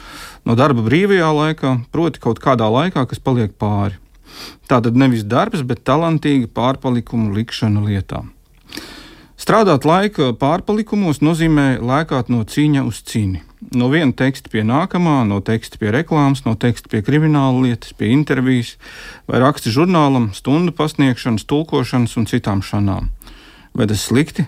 no 0.43 0.57
darba 0.59 0.83
brīvajā 0.83 1.31
laikā, 1.39 1.73
proti, 1.95 2.19
kaut 2.19 2.43
kādā 2.43 2.67
laikā, 2.73 3.05
kas 3.07 3.23
paliek 3.23 3.55
pāri. 3.55 3.95
Tātad 4.67 4.97
nevis 4.99 5.23
darbs, 5.23 5.63
bet 5.63 5.85
talantīga 5.87 6.49
pārpalikumu 6.51 7.33
likšana 7.37 7.83
lietā. 7.85 8.23
Strādāt 9.37 9.85
laika 9.85 10.31
pārpalikumos 10.33 11.21
nozīmē 11.21 11.77
lēkāt 11.77 12.31
no 12.33 12.41
cīņa 12.41 12.81
uz 12.87 13.03
cīņu. 13.05 13.43
No 13.77 13.89
viena 13.89 14.13
teksta 14.13 14.49
pie 14.53 14.63
nākamā, 14.65 15.21
no 15.29 15.37
teksta 15.45 15.77
pie 15.81 15.91
reklāmas, 15.93 16.41
no 16.45 16.55
teksta 16.57 16.89
pie 16.89 17.03
krimināla 17.05 17.61
lietas, 17.63 17.93
pie 17.93 18.09
intervijas 18.13 18.75
vai 19.29 19.41
raksta 19.41 19.73
žurnālam, 19.73 20.31
stundu 20.33 20.73
pasniegšanas, 20.77 21.45
tulkošanas 21.49 22.17
un 22.17 22.27
citām 22.29 22.65
šanām. 22.65 23.11
Vai 23.77 23.85
tas 23.85 24.07
slikti? 24.09 24.47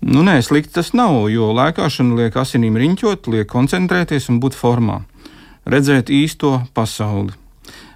Nu, 0.00 0.24
nē, 0.24 0.38
slikti 0.40 0.78
tas 0.78 0.94
nav, 0.96 1.26
jo 1.28 1.50
lēkāšana 1.52 2.16
liek 2.22 2.40
asinīm 2.40 2.80
riņķot, 2.80 3.28
liek 3.32 3.50
koncentrēties 3.52 4.30
un 4.32 4.40
būt 4.40 4.56
formā, 4.56 5.02
redzēt 5.68 6.08
īsto 6.08 6.56
pasauli. 6.72 7.36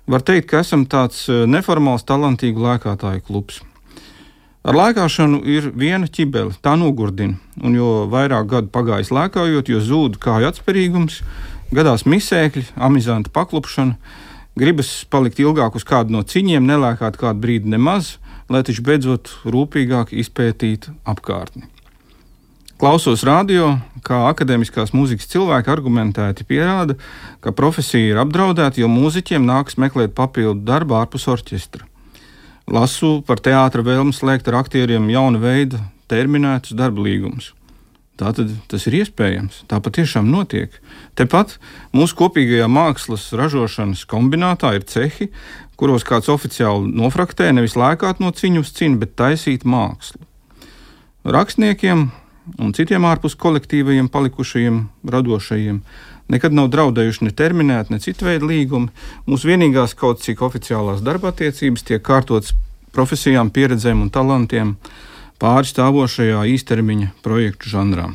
Var 0.06 0.22
teikt, 0.22 0.46
ka 0.52 0.60
esam 0.62 0.84
tāds 0.86 1.24
eh, 1.26 1.42
neformāls, 1.50 2.04
talantīgu 2.06 2.62
lēkātāju 2.62 3.24
klubs. 3.26 3.58
Ar 4.66 4.74
lēkāšanu 4.74 5.40
ir 5.50 5.68
viena 5.78 6.06
ķibele, 6.10 6.54
tā 6.62 6.76
nogurdina, 6.78 7.38
un 7.62 7.74
jo 7.74 7.90
vairāk 8.10 8.46
gadu 8.50 8.70
pagājis 8.74 9.12
lēkājot, 9.14 9.70
jo 9.70 9.82
zūd 9.82 10.18
kāju 10.22 10.50
atspērīgums, 10.50 11.20
gadās 11.74 12.06
misēkļi, 12.06 12.64
amizanta 12.88 13.34
paklupšana, 13.34 13.98
gribas 14.58 14.90
palikt 15.10 15.42
ilgāk 15.42 15.78
uz 15.78 15.86
kādu 15.86 16.14
no 16.14 16.22
ciņiem, 16.22 16.66
nelēkāt 16.66 17.18
kādu 17.18 17.42
brīdi 17.42 17.74
nemaz, 17.74 18.16
lai 18.50 18.62
taču 18.66 18.86
beidzot 18.86 19.30
rūpīgāk 19.46 20.14
izpētītu 20.14 20.94
apkārtni. 21.06 21.66
Klausos 22.76 23.22
radio, 23.24 23.70
kā 24.04 24.18
akadēmiskās 24.28 24.90
mūzikas 24.92 25.30
cilvēki 25.32 25.70
argumentēti 25.72 26.44
pierāda, 26.44 26.98
ka 27.40 27.48
profesija 27.56 28.10
ir 28.10 28.18
apdraudēta, 28.20 28.82
jo 28.82 28.90
mūziķiem 28.92 29.46
nākas 29.48 29.78
meklēt 29.80 30.12
papildu 30.18 30.60
darbu 30.68 30.98
ārpus 30.98 31.24
orķestra. 31.32 31.86
Lasu 32.68 33.22
par 33.24 33.40
teātra 33.40 33.80
vēlmu 33.86 34.12
slēgt 34.12 34.50
ar 34.52 34.58
aktieriem 34.58 35.08
jauna 35.08 35.40
veida 35.40 35.80
terminētus 36.12 36.76
darba 36.76 37.06
līgumus. 37.06 37.54
Tā 38.20 38.34
tad 38.36 38.52
tas 38.68 38.84
ir 38.90 38.98
iespējams. 39.00 39.62
Tā 39.72 39.80
patiešām 39.80 40.28
notiek. 40.28 40.76
Tepat 41.16 41.56
mūsu 41.96 42.20
kopīgajā 42.20 42.68
mākslas 42.68 43.30
ražošanas 43.40 44.04
kombinātā 44.04 44.74
ir 44.76 44.84
cehi, 44.84 45.30
kuros 45.80 46.04
kāds 46.04 46.28
oficiāli 46.28 46.92
nofraktē 46.92 47.48
nevis 47.56 47.80
lēkāt 47.80 48.20
no 48.20 48.36
ciņu 48.36 48.66
uz 48.66 48.76
ciņu, 48.76 49.00
bet 49.00 49.16
taisīt 49.16 49.64
mākslu. 49.64 50.20
Rakstniekiem 51.24 52.08
un 52.58 52.74
citiem 52.76 53.06
ārpus 53.08 53.36
kolektīvajiem 53.40 54.10
palikušajiem 54.12 54.82
radošajiem. 55.12 55.80
Nekad 56.32 56.54
nav 56.56 56.70
draudējuši 56.74 57.28
ne 57.28 57.32
terminēti, 57.38 57.94
ne 57.94 58.02
citu 58.02 58.26
veidu 58.26 58.48
līgumi. 58.50 58.90
Mūsu 59.30 59.50
vienīgās 59.52 59.94
kaut 59.98 60.24
cik 60.24 60.42
oficiālās 60.42 61.04
darba 61.06 61.30
attiecības 61.30 61.86
tiek 61.86 62.02
kārtotas 62.02 62.54
profesijām, 62.96 63.52
pieredzēm 63.54 64.02
un 64.02 64.10
talantiem 64.10 64.74
pārstāvošajā 65.42 66.46
īstermiņa 66.56 67.12
projektu 67.22 67.70
žanrā. 67.70 68.10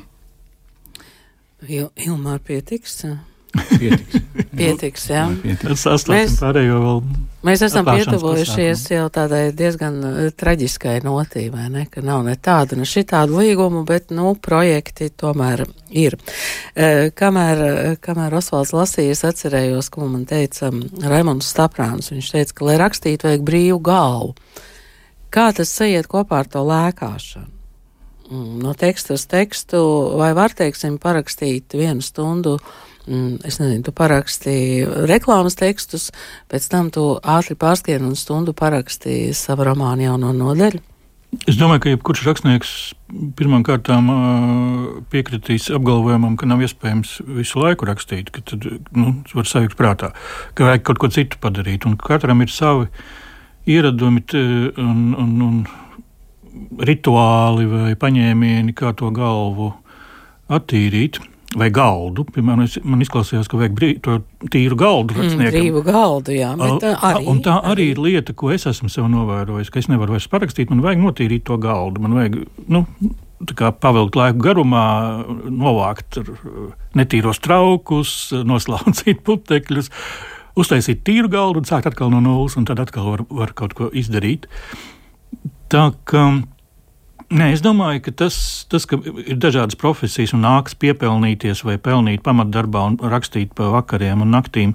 Il, 1.70 1.92
Ilmār 1.96 2.42
pietiks. 2.44 3.04
Pietiks. 3.52 4.22
Pietiks, 4.58 5.06
jā. 5.12 5.26
Tas 5.62 5.84
sastāvs 5.84 6.38
pārējo 6.40 6.80
vēl. 6.84 7.04
Mēs 7.42 7.64
esam 7.66 7.88
pietuvojušies 7.88 8.84
jau 8.94 9.08
tādai 9.14 9.48
diezgan 9.58 9.96
uh, 10.06 10.18
traģiskai 10.38 11.00
notī, 11.02 11.48
vai 11.54 11.66
ne, 11.74 11.88
ka 11.90 12.04
nav 12.06 12.22
ne 12.28 12.36
tāda, 12.38 12.78
ne 12.78 12.86
šitāda 12.86 13.34
līguma, 13.34 13.82
bet, 13.88 14.12
nu, 14.14 14.36
projekti 14.38 15.10
tomēr 15.10 15.66
ir. 15.90 16.18
Uh, 16.76 17.10
kamēr, 17.18 17.64
uh, 17.66 17.96
kamēr 18.04 18.38
Osvalds 18.38 18.76
lasīja, 18.78 19.16
es 19.16 19.26
atcerējos, 19.26 19.90
ko 19.94 20.06
man 20.12 20.28
teica 20.30 20.70
um, 20.70 20.84
Raimonds 21.02 21.50
Staprāns. 21.50 22.12
Viņš 22.14 22.30
teica, 22.36 22.58
ka, 22.60 22.68
lai 22.70 22.78
rakstītu, 22.84 23.32
vajag 23.32 23.48
brīvu 23.48 23.82
galvu. 23.90 24.36
Kā 25.34 25.50
tas 25.56 25.74
sajiet 25.74 26.12
kopā 26.12 26.44
ar 26.44 26.52
to 26.52 26.62
lēkāšanu? 26.68 27.50
Mm, 28.32 28.62
no 28.62 28.76
teksta 28.78 29.18
uz 29.18 29.26
tekstu, 29.28 29.82
vai 30.22 30.30
var, 30.38 30.54
teiksim, 30.56 31.02
parakstīt 31.02 31.74
vienu 31.76 32.06
stundu 32.06 32.60
mm, 32.62 32.91
es 33.08 33.58
nezinu, 33.62 33.82
tu 33.86 33.94
parakstīji 33.96 35.08
reklāmas 35.10 35.58
tekstus, 35.60 36.10
pēc 36.52 36.70
tam 36.72 36.92
tu 36.94 37.06
ātri 37.18 37.58
pārskrieni 37.60 38.12
un 38.12 38.16
stundu 38.20 38.54
parakstīji 38.58 39.34
savu 39.38 39.66
romānu 39.72 40.10
jauno 40.10 40.34
nodeļu. 40.38 40.84
Es 41.48 41.56
domāju, 41.56 41.80
ka 41.80 41.92
jebkurš 41.94 42.26
rakstnieks 42.28 42.72
pirmām 43.40 43.62
kārtām 43.64 44.10
piekritīs 45.14 45.70
apgalvojumam, 45.72 46.36
ka 46.36 46.50
nav 46.50 46.60
iespējams 46.66 47.22
visu 47.38 47.62
laiku 47.62 47.88
rakstīt, 47.88 48.34
ka 48.36 48.44
tad 48.52 48.68
nu, 48.92 49.14
var 49.32 49.48
sajūgt 49.48 49.80
prātā, 49.80 50.12
ka 50.58 50.68
vajag 50.68 50.84
kaut 50.90 51.00
ko 51.00 51.10
citu 51.16 51.40
padarīt. 51.40 51.88
Un 51.88 51.96
katram 51.96 52.44
ir 52.44 52.52
savi 52.52 52.90
ieradumi 53.72 54.26
un, 54.84 55.00
un, 55.24 55.32
un 55.48 56.84
rituāli 56.84 57.68
vai 57.72 57.96
paņēmieni, 57.96 58.76
kā 58.76 58.92
to 59.00 59.14
galvu 59.16 59.72
attīrīt. 60.52 61.22
Vai 61.52 61.68
galdu, 61.74 62.24
piemēram, 62.32 62.64
man 62.88 63.02
izklausījās, 63.04 63.50
ka 63.52 63.58
vajag 63.60 63.74
brī, 63.76 63.90
to 64.04 64.22
tīru 64.54 64.78
galdu. 64.80 65.18
Mm, 65.20 65.42
brīvu 65.52 65.82
galdu, 65.84 66.32
jā. 66.32 66.54
Bet, 66.56 66.86
uh, 66.88 67.02
arī, 67.10 67.26
un 67.28 67.42
tā 67.44 67.58
arī 67.68 67.90
ir 67.92 68.00
lieta, 68.00 68.36
ko 68.38 68.54
es 68.56 68.64
esmu 68.70 68.88
sev 68.92 69.10
novērojis, 69.12 69.72
ka 69.74 69.82
es 69.82 69.90
nevaru 69.92 70.16
vairs 70.16 70.30
parakstīt, 70.32 70.72
man 70.72 70.84
vajag 70.86 71.02
notīrīt 71.04 71.44
to 71.50 71.58
galdu. 71.60 72.04
Man 72.06 72.16
vajag, 72.16 72.38
nu, 72.72 72.86
pavilkt 73.84 74.16
laiku 74.16 74.40
garumā, 74.46 74.86
novākt 75.50 76.22
netīros 76.96 77.44
traukus, 77.44 78.14
noslaucīt 78.32 79.20
putekļus, 79.28 79.92
uztaisīt 80.56 81.04
tīru 81.04 81.32
galdu 81.32 81.60
un 81.60 81.68
sākt 81.68 81.92
atkal 81.92 82.14
no 82.14 82.24
nulles, 82.24 82.56
un 82.56 82.70
tad 82.70 82.80
atkal 82.80 83.12
var, 83.12 83.26
var 83.28 83.54
kaut 83.60 83.76
ko 83.76 83.92
izdarīt. 83.92 84.48
Tā 85.72 85.90
kā 86.08 86.26
Nē, 87.32 87.54
es 87.56 87.62
domāju, 87.64 88.02
ka 88.04 88.12
tas, 88.26 88.38
tas, 88.68 88.84
ka 88.90 88.98
ir 89.00 89.38
dažādas 89.40 89.78
profesijas 89.80 90.34
un 90.36 90.44
nāks 90.44 90.76
piepelnīties 90.76 91.64
vai 91.64 91.78
pelnīt 91.80 92.26
pamatdarbā 92.26 92.82
un 92.90 92.98
rakstīt 93.14 93.54
pa 93.56 93.70
vakariem 93.72 94.26
un 94.26 94.34
naktīm, 94.36 94.74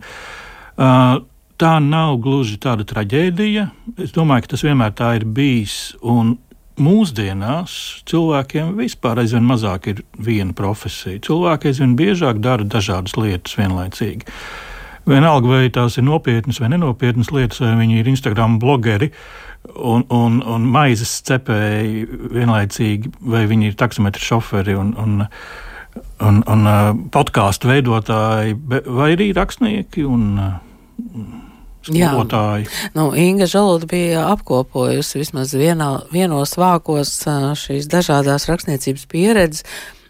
tā 1.60 1.74
nav 1.84 2.16
gluži 2.24 2.56
tāda 2.64 2.86
traģēdija. 2.88 3.66
Es 4.00 4.16
domāju, 4.16 4.46
ka 4.46 4.54
tas 4.54 4.64
vienmēr 4.64 4.96
tā 4.96 5.12
ir 5.18 5.28
bijis. 5.36 5.76
Un 6.00 6.38
mūsdienās 6.80 7.74
cilvēkiem 8.08 8.74
vispār 8.80 9.20
aizvien 9.20 9.44
mazāk 9.48 9.90
ir 9.92 10.02
viena 10.16 10.56
profesija. 10.56 11.20
Cilvēki 11.28 11.72
aizvien 11.72 11.96
biežāk 11.98 12.40
dara 12.44 12.64
dažādas 12.64 13.16
lietas 13.20 13.56
vienlaicīgi. 13.60 14.28
Vienalga, 15.06 15.48
vai 15.48 15.68
tās 15.70 15.98
ir 16.00 16.06
nopietnas 16.06 16.58
vai 16.58 16.72
nenopietnas 16.72 17.30
lietas, 17.30 17.60
vai 17.62 17.76
viņi 17.78 18.00
ir 18.00 18.08
Instagram 18.10 18.58
blogeri. 18.62 19.12
Uh, 19.12 19.46
un, 19.74 20.04
un, 20.08 20.40
un 20.46 20.66
maizes 20.72 21.20
cepēji 21.26 22.04
vienlaicīgi, 22.34 23.12
vai 23.32 23.44
viņi 23.50 23.70
ir 23.70 23.78
taksometri 23.78 24.24
šoferi 24.24 24.76
un, 24.78 24.92
un, 25.00 25.16
un, 26.24 26.42
un 26.42 26.68
uh, 26.70 26.92
podkāstu 27.14 27.70
veidotāji, 27.72 28.56
vai 28.68 29.10
arī 29.14 29.30
rakstnieki 29.36 30.06
un 30.08 30.28
skolotāji. 31.86 32.66
Jā. 32.66 32.92
Nu, 32.96 33.08
Inga 33.14 33.48
Žalota 33.50 33.88
bija 33.90 34.26
apkopojusi 34.32 35.22
vismaz 35.22 35.54
vienā, 35.56 35.90
vienos 36.14 36.56
vākos 36.58 37.18
uh, 37.28 37.52
šīs 37.58 37.90
dažādās 37.92 38.48
rakstniecības 38.50 39.06
pieredzes. 39.10 39.66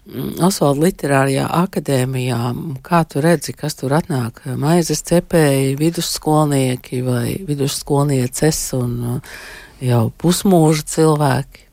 Osvalda 0.07 0.85
literārajā 0.85 1.49
akadēmijā, 1.64 2.38
kā 2.87 3.01
tu 3.11 3.23
redzi, 3.25 3.55
kas 3.59 3.75
tur 3.75 3.97
atnāk? 3.97 4.38
Maizes 4.61 5.03
cepēji, 5.09 5.75
vidusskolnieki 5.81 7.01
vai 7.03 7.33
vidusskolnieces 7.49 8.61
un 8.79 8.92
uh, 9.16 9.40
jau 9.83 10.05
pusmūža 10.23 10.87
cilvēki? 10.92 11.66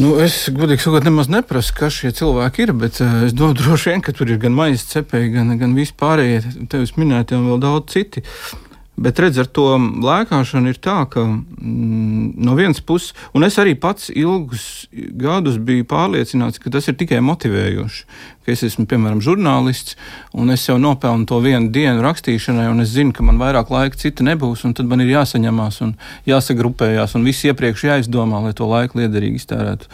Nu, 0.00 0.14
es 0.24 0.46
godīgi 0.56 0.86
sakot, 0.86 1.04
nemaz 1.04 1.28
neprasu, 1.28 1.76
kas 1.76 2.00
šie 2.00 2.14
cilvēki 2.16 2.64
ir, 2.64 2.72
bet 2.86 3.02
uh, 3.04 3.26
es 3.28 3.36
domāju, 3.36 3.60
droši 3.60 3.92
vien, 3.92 4.06
ka 4.06 4.16
tur 4.16 4.32
ir 4.32 4.40
gan 4.40 4.56
maizes 4.56 4.88
cepēji, 4.94 5.34
gan, 5.36 5.52
gan 5.60 5.76
vispārējie, 5.76 6.40
tevis 6.72 6.96
minētie 6.96 7.36
un 7.36 7.50
vēl 7.52 7.62
daudz 7.66 7.92
citi. 7.92 8.24
Uh, 8.24 8.69
Bet 9.00 9.20
redz, 9.22 9.38
ar 9.40 9.46
to 9.48 9.64
lēkāšanu 10.04 10.74
ir 10.74 10.78
tā, 10.84 10.98
ka 11.08 11.22
mm, 11.24 12.34
no 12.44 12.56
vienas 12.58 12.82
puses, 12.84 13.14
un 13.32 13.46
es 13.46 13.56
arī 13.60 13.72
pats 13.80 14.10
ilgus 14.12 14.90
gadus 14.92 15.56
biju 15.56 15.86
pārliecināts, 15.88 16.60
ka 16.60 16.72
tas 16.74 16.90
ir 16.90 16.98
tikai 17.00 17.22
motivējoši. 17.24 18.04
Es 18.50 18.64
esmu, 18.66 18.84
piemēram, 18.90 19.22
žurnālists, 19.24 19.96
un 20.36 20.52
es 20.52 20.66
jau 20.66 20.76
nopelnu 20.80 21.24
to 21.30 21.38
vienu 21.40 21.70
dienu 21.72 22.04
rakstīšanai, 22.04 22.66
un 22.72 22.84
es 22.84 22.92
zinu, 22.92 23.14
ka 23.16 23.24
man 23.24 23.40
vairāk 23.40 23.72
laika 23.72 23.96
cita 24.00 24.26
nebūs, 24.26 24.66
un 24.68 24.76
tad 24.76 24.90
man 24.90 25.00
ir 25.04 25.14
jāsaņemās 25.14 25.80
un 25.86 25.94
jāsagrupējās, 26.28 27.16
un 27.16 27.24
viss 27.24 27.46
iepriekš 27.48 27.86
jāizdomā, 27.88 28.42
lai 28.44 28.52
to 28.58 28.68
laiku 28.68 29.00
liederīgi 29.00 29.40
iztērētu 29.40 29.88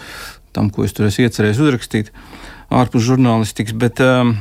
tam, 0.57 0.73
ko 0.73 0.87
es 0.89 0.97
tur 0.97 1.07
esmu 1.11 1.29
iecerējis 1.29 1.63
uzrakstīt 1.63 2.13
ārpus 2.75 3.05
žurnālistikas. 3.07 3.77
Bet, 3.77 4.01
um, 4.03 4.39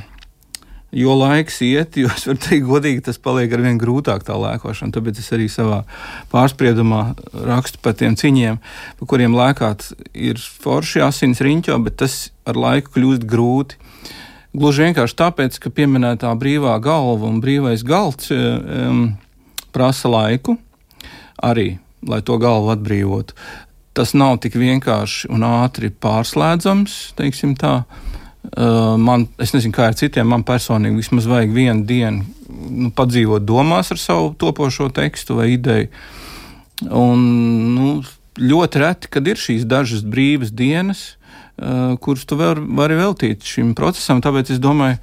jo 0.95 1.15
laiks 1.19 1.60
iet, 1.65 1.97
jo 1.99 2.10
es 2.13 2.23
varu 2.27 2.39
teikt, 2.39 2.65
godīgi, 2.69 3.03
tas 3.10 3.19
paliek 3.21 3.51
ar 3.53 3.63
vien 3.65 3.79
grūtāk 3.79 4.23
tā 4.27 4.38
lēkošana. 4.39 4.95
Tāpēc 4.95 5.19
es 5.19 5.31
arī 5.36 5.47
savā 5.51 5.81
pārspriedumā 6.31 7.01
rakstu 7.47 7.81
par 7.84 7.97
tiem 7.99 8.15
ciņiem, 8.19 8.62
pa 8.99 9.10
kuriem 9.10 9.36
lēkāt 9.36 9.89
ir 10.13 10.39
forši 10.39 11.03
asins 11.05 11.43
riņķo, 11.43 11.77
bet 11.86 11.99
tas 12.03 12.17
ar 12.47 12.60
laiku 12.60 12.95
kļūst 12.95 13.27
grūti. 13.27 13.81
Gluži 14.55 14.88
vienkārši 14.88 15.19
tāpēc, 15.19 15.60
ka 15.60 15.73
pieminētā 15.75 16.31
brīvā 16.39 16.77
galva 16.79 17.27
un 17.27 17.41
brīvais 17.43 17.84
galds 17.84 18.31
um, 18.31 19.10
prasa 19.75 20.12
laiku 20.12 20.55
arī, 21.43 21.73
lai 22.08 22.21
to 22.23 22.39
galvu 22.39 22.71
atbrīvotu. 22.71 23.36
Tas 23.95 24.15
nav 24.15 24.39
tik 24.43 24.55
vienkārši 24.60 25.27
un 25.31 25.43
ātri 25.47 25.91
pārslēdzams, 25.91 27.15
teiksim 27.19 27.55
tā. 27.60 27.81
Uh, 27.84 28.14
man, 28.55 29.27
es 29.41 29.51
nezinu, 29.55 29.73
kā 29.75 29.89
ar 29.89 29.97
citiem, 29.99 30.27
man 30.31 30.45
personīgi 30.47 31.01
vismaz 31.01 31.27
vajag 31.27 31.51
vienu 31.55 31.83
dienu 31.87 32.23
nu, 32.69 32.91
padzīvot 32.95 33.43
domās 33.45 33.91
ar 33.91 33.99
savu 33.99 34.33
topošo 34.39 34.89
tekstu 34.95 35.39
vai 35.39 35.49
ideju. 35.55 35.89
Un, 36.91 37.25
nu, 37.75 37.91
ļoti 38.39 38.81
reti, 38.81 39.11
kad 39.11 39.27
ir 39.27 39.39
šīs 39.39 39.67
dažas 39.67 40.03
brīvas 40.07 40.51
dienas, 40.55 41.05
uh, 41.57 41.95
kuras 42.03 42.25
tu 42.27 42.39
var, 42.39 42.59
vari 42.59 42.99
veltīt 42.99 43.47
šim 43.47 43.73
procesam. 43.77 44.23
Tāpēc 44.23 44.55
es 44.55 44.63
domāju, 44.63 44.99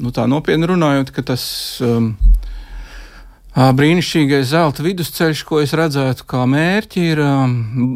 nu, 0.00 0.12
tā 0.12 0.26
nopietni 0.30 0.68
runājot, 0.68 1.12
ka 1.16 1.24
tas. 1.34 1.46
Um, 1.84 2.14
Brīnišķīgais 3.56 4.50
zelta 4.50 4.84
vidusceļš, 4.84 5.40
ko 5.48 5.62
es 5.64 5.72
redzētu 5.76 6.26
kā 6.28 6.42
mērķi, 6.44 7.04
ir 7.14 7.20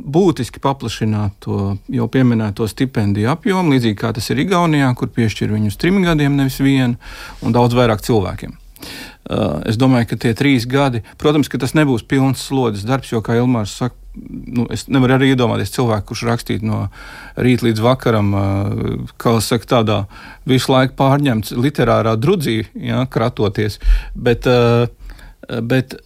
būtiski 0.09 0.63
paplašināt 0.65 1.35
to 1.45 1.75
jau 1.93 2.07
pieminēto 2.09 2.65
stipendiju 2.65 3.29
apjomu, 3.35 3.75
līdzīgi 3.75 3.99
kā 4.01 4.15
tas 4.17 4.31
ir 4.33 4.41
Igaunijā, 4.41 4.89
kur 4.97 5.11
piešķir 5.13 5.53
viņus 5.53 5.77
trim 5.77 6.01
gadiem, 6.07 6.39
nevis 6.39 6.57
vienu, 6.65 6.97
un 7.45 7.53
daudz 7.53 7.77
vairāk 7.77 8.01
cilvēkiem. 8.07 8.57
Es 9.69 9.77
domāju, 9.77 10.09
ka 10.09 10.17
tie 10.23 10.33
trīs 10.35 10.65
gadi, 10.65 11.03
protams, 11.21 11.51
ka 11.53 11.61
tas 11.61 11.77
nebūs 11.77 12.07
pilns 12.09 12.47
slodzes 12.49 12.87
darbs, 12.89 13.11
jo, 13.13 13.21
kā 13.21 13.37
Ilmārs 13.37 13.75
saka, 13.83 13.95
nu, 14.17 14.65
es 14.73 14.87
nevaru 14.89 15.19
arī 15.19 15.29
iedomāties 15.35 15.75
cilvēku, 15.75 16.09
kurš 16.09 16.23
rakstītu 16.31 16.67
no 16.67 16.79
rīta 17.37 17.69
līdz 17.69 17.85
vakaram, 17.85 18.33
kā 19.21 19.37
jau 19.37 19.45
saka, 19.45 19.69
tādā 19.77 19.99
visu 20.49 20.73
laiku 20.73 20.97
pārņemts 20.99 21.53
literārā 21.53 22.17
drudzī, 22.17 22.63
ja, 22.81 23.05
kratoties. 23.13 23.77
Bet, 24.17 24.49
uh, 24.49 24.89
bet 25.49 25.99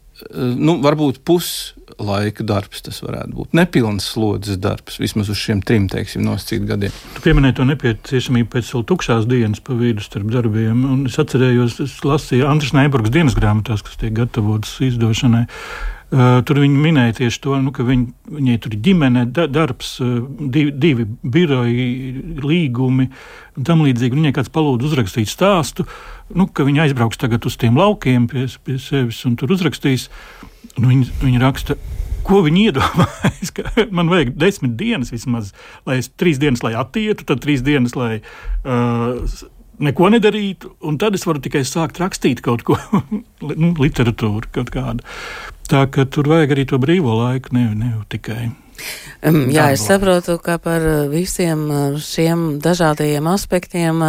nu, 0.55 0.77
varbūt 0.85 1.20
puslaika 1.27 2.44
darbs 2.47 2.85
tas 2.87 3.01
varētu 3.05 3.35
būt. 3.35 3.57
Nepilns 3.59 4.07
slodzes 4.14 4.59
darbs, 4.62 4.99
vismaz 5.03 5.31
uz 5.33 5.40
šiem 5.40 5.62
trim, 5.66 5.88
teiksim, 5.90 6.25
nosacīt 6.27 6.66
gadiem. 6.68 6.94
Tu 7.16 7.25
pieminēji 7.25 7.59
to 7.59 7.66
nepieciešamību 7.70 8.53
pēc 8.55 8.70
vēl 8.77 8.87
tukšās 8.90 9.29
dienas 9.31 9.62
pa 9.64 9.77
vidu 9.79 10.05
starp 10.05 10.31
darbiem, 10.33 10.85
un 10.94 11.05
es 11.11 11.18
atcerējos, 11.20 11.81
es 11.85 11.99
lasīju 12.07 12.49
Andris 12.51 12.75
Neiburgas 12.77 13.14
dienas 13.14 13.37
grāmatās, 13.38 13.85
kas 13.87 13.99
tiek 14.01 14.14
gatavotas 14.16 14.77
izdošanai. 14.87 15.47
Uh, 16.14 16.37
tur 16.46 16.61
viņi 16.62 16.79
minēja 16.79 17.16
tieši 17.18 17.40
to, 17.42 17.57
nu, 17.59 17.72
ka 17.74 17.83
viņi, 17.83 18.05
viņai 18.37 18.59
tur 18.62 18.74
ir 18.77 18.83
ģimene, 18.85 19.24
da, 19.35 19.48
darbs, 19.50 19.96
uh, 20.05 20.20
divi, 20.53 20.70
divi 20.70 21.07
biroji, 21.27 21.87
līgumi 22.38 23.09
un 23.59 23.66
tam 23.66 23.83
līdzīgi. 23.83 24.20
Viņai 24.20 24.35
kāds 24.37 24.53
palūdza 24.55 24.87
uzrakstīt 24.92 25.33
stāstu, 25.33 25.88
nu, 26.31 26.46
ka 26.46 26.68
viņi 26.68 26.85
aizbrauks 26.85 27.18
tagad 27.18 27.48
uz 27.50 27.59
tiem 27.59 27.81
laukiem 27.81 28.29
pie, 28.31 28.46
pie 28.62 28.79
sevis 28.79 29.24
un 29.27 29.35
tur 29.40 29.57
uzrakstīs. 29.57 30.07
Nu, 30.77 30.87
viņi, 30.92 31.11
viņi 31.24 31.42
raksta, 31.42 31.79
ko 32.24 32.44
viņi 32.46 32.68
iedomājas. 32.68 33.50
Man 33.96 34.12
vajag 34.12 34.37
desmit 34.38 34.79
dienas 34.79 35.11
vismaz, 35.14 35.50
lai 35.88 35.98
es 36.03 36.12
trīs 36.14 36.38
dienas, 36.42 36.62
lai 36.62 36.77
attietu, 36.79 37.27
tad 37.27 37.42
trīs 37.42 37.64
dienas, 37.66 37.96
lai 37.98 38.20
uh, 38.20 39.18
neko 39.83 40.11
nedarītu, 40.15 40.75
un 40.89 40.99
tad 41.01 41.17
es 41.19 41.27
varu 41.27 41.43
tikai 41.45 41.65
sākt 41.69 42.01
rakstīt 42.03 42.43
kaut 42.45 42.65
ko, 42.67 42.79
nu, 43.51 43.73
literatūru 43.81 44.53
kaut 44.55 44.75
kādu. 44.75 45.07
Tā 45.71 45.87
ka 45.89 46.05
tur 46.05 46.29
vajag 46.29 46.53
arī 46.55 46.67
to 46.69 46.79
brīvo 46.83 47.17
laiku, 47.23 47.55
ne, 47.57 47.71
ne 47.79 47.95
tikai. 48.13 48.51
Jā, 49.25 49.71
es 49.73 49.81
saprotu, 49.87 50.35
ka 50.37 50.59
par 50.61 50.83
uh, 50.85 50.97
visiem 51.09 51.61
uh, 51.73 51.95
šiem 51.97 52.59
dažādajiem 52.61 53.25
aspektiem 53.31 54.03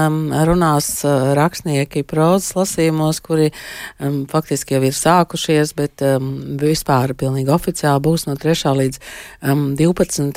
runās 0.47 0.89
uh, 1.07 1.29
rakstnieki 1.37 2.03
prozas 2.03 2.51
lasījumos, 2.57 3.21
kuri 3.23 3.51
faktiski 4.31 4.75
jau 4.75 4.81
ir 4.83 4.95
sākušies, 4.95 5.71
bet 5.77 6.01
vispār 6.59 7.13
pilnīgi 7.15 7.51
oficiāli 7.53 8.03
būs 8.03 8.25
no 8.27 8.35
3. 8.39 8.73
līdz 8.79 8.99
um, 9.47 9.63
12. 9.79 10.33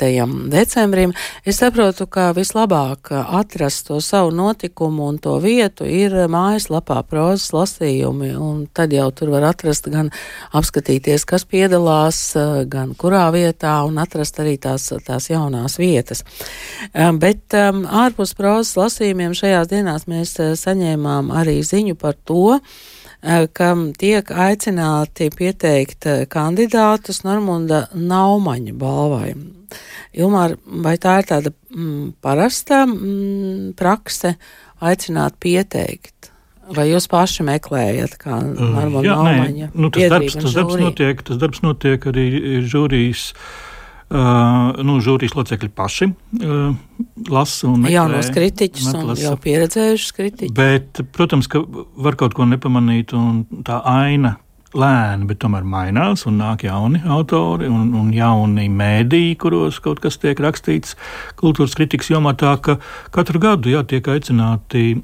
decembrim. 0.53 1.11
Es 1.43 1.59
saprotu, 1.59 2.07
ka 2.07 2.29
vislabāk 2.37 3.11
atrast 3.11 3.89
to 3.89 3.99
savu 4.03 4.31
notikumu 4.35 5.09
un 5.11 5.19
to 5.19 5.35
vietu 5.43 5.87
ir 5.89 6.15
mājaslapā 6.31 7.01
prozas 7.09 7.51
lasījumi, 7.55 8.31
un 8.39 8.63
tad 8.71 8.95
jau 8.95 9.09
tur 9.11 9.33
var 9.35 9.49
atrast 9.51 9.91
gan 9.91 10.13
apskatīties, 10.55 11.27
kas 11.27 11.43
piedalās, 11.49 12.21
gan 12.71 12.95
kurā 12.99 13.27
vietā, 13.35 13.75
un 13.83 13.99
atrast 13.99 14.18
arī 14.39 14.55
tā 14.57 14.69
tās, 14.69 14.89
tās 15.05 15.29
jaunās 15.29 15.77
vietas. 15.79 16.23
Um, 16.93 17.19
bet 17.21 17.55
um, 17.57 17.83
ārpus 17.85 18.35
prozas 18.37 18.75
lasījumiem 18.77 19.35
šajās 19.37 19.69
dienās 19.71 20.07
mēs 20.09 20.35
uh, 20.39 20.53
saņēmām 20.59 21.33
arī 21.35 21.59
ziņu 21.65 21.97
par 21.99 22.17
to, 22.27 22.59
uh, 22.59 23.45
ka 23.53 23.71
tiek 23.99 24.31
aicināti 24.31 25.29
pieteikt 25.35 26.09
uh, 26.09 26.25
kandidātus 26.29 27.23
Normunda 27.25 27.87
Naumaņa 27.93 28.75
balvai. 28.79 29.33
Ilmār, 30.17 30.57
vai 30.65 30.95
tā 30.97 31.19
ir 31.21 31.29
tāda 31.29 31.53
mm, 31.53 32.15
parasta 32.21 32.85
mm, 32.87 33.75
prakse 33.77 34.35
aicināt 34.81 35.37
pieteikt? 35.41 36.15
Vai 36.69 36.85
jūs 36.91 37.07
paši 37.09 37.41
meklējat, 37.47 38.19
kā 38.21 38.43
Normunda 38.45 39.15
Naumaņa? 39.17 39.71
Nu, 39.73 39.89
tas, 39.93 40.05
darbs, 40.11 40.37
tas, 40.37 40.53
darbs 40.53 40.77
notiek, 40.77 41.25
tas 41.25 41.41
darbs 41.41 41.63
notiek 41.65 42.05
arī 42.11 42.27
žūrijas. 42.69 43.31
Uh, 43.33 43.68
Uh, 44.09 44.71
nu, 44.81 44.95
žūrijas 45.05 45.35
locekļi 45.37 45.67
paši 45.77 46.07
uh, 46.09 46.71
lasa 47.29 47.67
un 47.69 47.83
meklē. 47.83 47.93
Jaunos 47.93 48.31
kritiķus 48.33 48.87
un 48.97 49.11
jau 49.21 49.35
pieredzējušus 49.43 50.15
kritiķus. 50.17 50.53
Bet, 50.57 51.03
protams, 51.13 51.45
ka 51.45 51.61
var 51.93 52.17
kaut 52.17 52.33
ko 52.33 52.47
nepamanīt, 52.49 53.13
un 53.13 53.43
tā 53.67 53.77
aina 53.85 54.39
lēni, 54.73 55.27
bet 55.29 55.39
tomēr 55.41 55.65
mainās, 55.65 56.25
un 56.29 56.39
nāk 56.41 56.65
jauni 56.65 57.03
autori 57.05 57.69
un, 57.69 57.93
un 57.97 58.09
jauni 58.13 58.65
mēdīji, 58.73 59.37
kuros 59.41 59.77
kaut 59.85 60.01
kas 60.01 60.17
tiek 60.21 60.41
rakstīts 60.41 60.97
kultūras 61.37 61.77
kritikas 61.77 62.09
jomā. 62.09 62.33
Tā 62.37 62.55
ka 62.65 62.79
katru 63.13 63.41
gadu 63.45 63.73
jā, 63.73 63.85
tiek 63.93 64.09
aicināti 64.09 64.99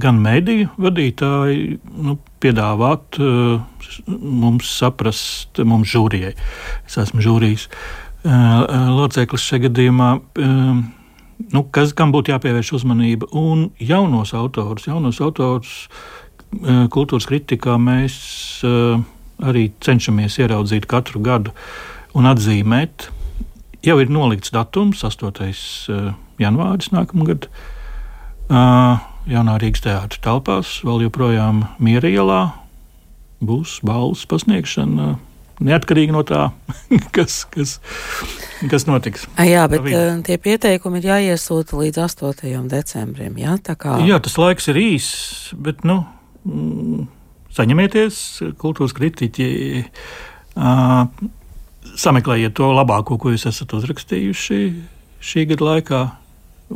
gan 0.00 0.24
mēdīju 0.24 0.72
vadītāji 0.80 1.78
nu, 2.00 2.18
piedāvāt 2.40 3.20
uh, 3.20 3.60
mums 4.08 4.72
saprast, 4.80 5.64
mums 5.68 5.92
žūrijai. 5.92 6.36
Es 6.88 7.00
esmu 7.04 7.24
žūrijas. 7.24 7.68
Uh, 7.68 8.07
loceklis 8.28 9.44
šajā 9.48 9.64
gadījumā, 9.68 10.08
nu, 11.54 11.62
kas, 11.72 11.94
kam 11.96 12.12
būtu 12.12 12.34
jāpievērš 12.34 12.72
uzmanība, 12.80 13.30
un 13.32 13.68
jaunos 13.80 14.34
autorus, 14.36 14.88
jaunos 14.90 15.20
autorus 15.24 15.76
kultūras 16.92 17.28
kritikā 17.28 17.76
mēs 17.80 18.18
arī 19.38 19.68
cenšamies 19.84 20.38
ieraudzīt 20.40 20.88
katru 20.90 21.22
gadu 21.24 21.54
un 22.16 22.28
atzīmēt. 22.28 23.10
Jau 23.86 23.98
ir 24.02 24.10
nolikts 24.10 24.50
datums, 24.50 25.04
8. 25.06 25.54
janvāris 26.42 26.90
nākamgad. 26.90 27.46
Jaunā 29.28 29.58
Rīgas 29.60 29.84
teātris 29.84 30.22
telpās, 30.24 30.78
vēl 30.82 31.04
joprojām 31.06 31.66
miera 31.78 32.08
ielā 32.08 32.40
būs 33.44 33.78
balvas 33.86 34.24
pasniegšana 34.26 35.14
neatkarīgi 35.64 36.14
no 36.14 36.22
tā, 36.26 36.48
kas, 37.16 37.42
kas, 37.52 37.76
kas 38.70 38.86
notiks. 38.88 39.26
Jā, 39.42 39.66
bet 39.70 39.86
uh, 39.86 40.18
tie 40.26 40.38
pieteikumi 40.42 41.02
ir 41.02 41.10
jāiesūta 41.12 41.78
līdz 41.78 42.02
8. 42.06 42.68
decembrim. 42.70 43.38
Jā, 43.40 43.58
kā... 43.74 43.98
jā 44.06 44.20
tas 44.24 44.38
laiks 44.40 44.70
ir 44.72 44.80
īss, 44.82 45.50
bet 45.58 45.84
nu, 45.88 46.00
mm, 46.48 47.08
saņemieties, 47.58 48.20
kultūras 48.60 48.94
kritiķi. 48.96 49.48
Uh, 50.58 51.06
sameklējiet 51.98 52.54
to 52.58 52.70
labāko, 52.74 53.16
ko 53.18 53.32
jūs 53.32 53.46
esat 53.48 53.72
uzrakstījuši 53.78 54.62
šī 55.24 55.44
gada 55.52 55.66
laikā, 55.72 56.00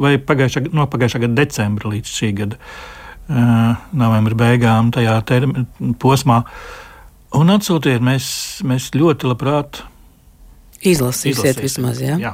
vai 0.03 0.17
pagājušā, 0.19 0.65
no 0.75 0.87
pagājušā 0.91 1.21
gada 1.27 1.43
decembra 1.43 1.91
līdz 1.93 2.15
šī 2.17 2.31
gada 2.39 2.59
uh, 2.59 3.83
novembra 3.99 4.39
beigām, 4.47 4.91
tajā 4.95 5.19
term, 5.29 5.67
posmā. 6.03 6.43
Uh, 6.43 6.82
Un 7.33 7.49
atsūtiet, 7.49 8.03
mēs, 8.05 8.27
mēs 8.69 8.91
ļoti 8.93 9.31
labprāt 9.31 9.81
Izlasīsiet 10.83 11.61
Izlasīsim. 11.61 11.63
vismaz, 11.63 12.01
jā. 12.03 12.17
jā. 12.19 12.31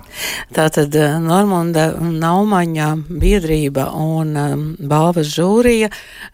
Tātad 0.56 0.94
eh, 0.96 1.18
Normunda 1.20 1.90
Naumaņa 2.00 2.86
biedrība 3.08 3.90
un 3.92 4.30
um, 4.40 4.62
balvas 4.80 5.28
žūrija 5.34 5.90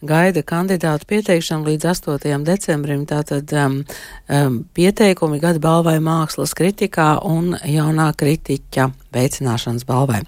gaida 0.07 0.45
kandidātu 0.47 1.09
pieteikšanu 1.11 1.67
līdz 1.73 1.89
8. 1.91 2.45
decembrim. 2.47 3.03
Tātad 3.11 3.51
um, 3.59 3.81
um, 4.29 4.61
pieteikumi 4.79 5.41
gada 5.43 5.59
balvai 5.63 5.97
mākslas 6.05 6.55
kritikā 6.55 7.17
un 7.27 7.57
jaunā 7.59 8.13
kritiķa 8.15 8.93
veicināšanas 9.15 9.83
balvai. 9.89 10.23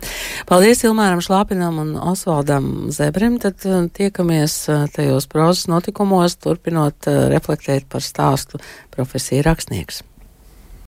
Paldies 0.50 0.82
Ilmēram 0.86 1.22
Šlāpinam 1.22 1.78
un 1.84 1.94
Osvaldam 2.02 2.90
Zebrim. 2.90 3.38
Tad 3.42 3.62
uh, 3.62 3.86
tiekamies 3.86 4.58
uh, 4.72 4.88
tajos 4.90 5.30
prozas 5.30 5.68
notikumos, 5.70 6.34
turpinot 6.42 7.06
uh, 7.06 7.28
reflektēt 7.30 7.86
par 7.86 8.02
stāstu 8.02 8.58
profesiju 8.90 9.46
rakstnieks. 9.46 10.02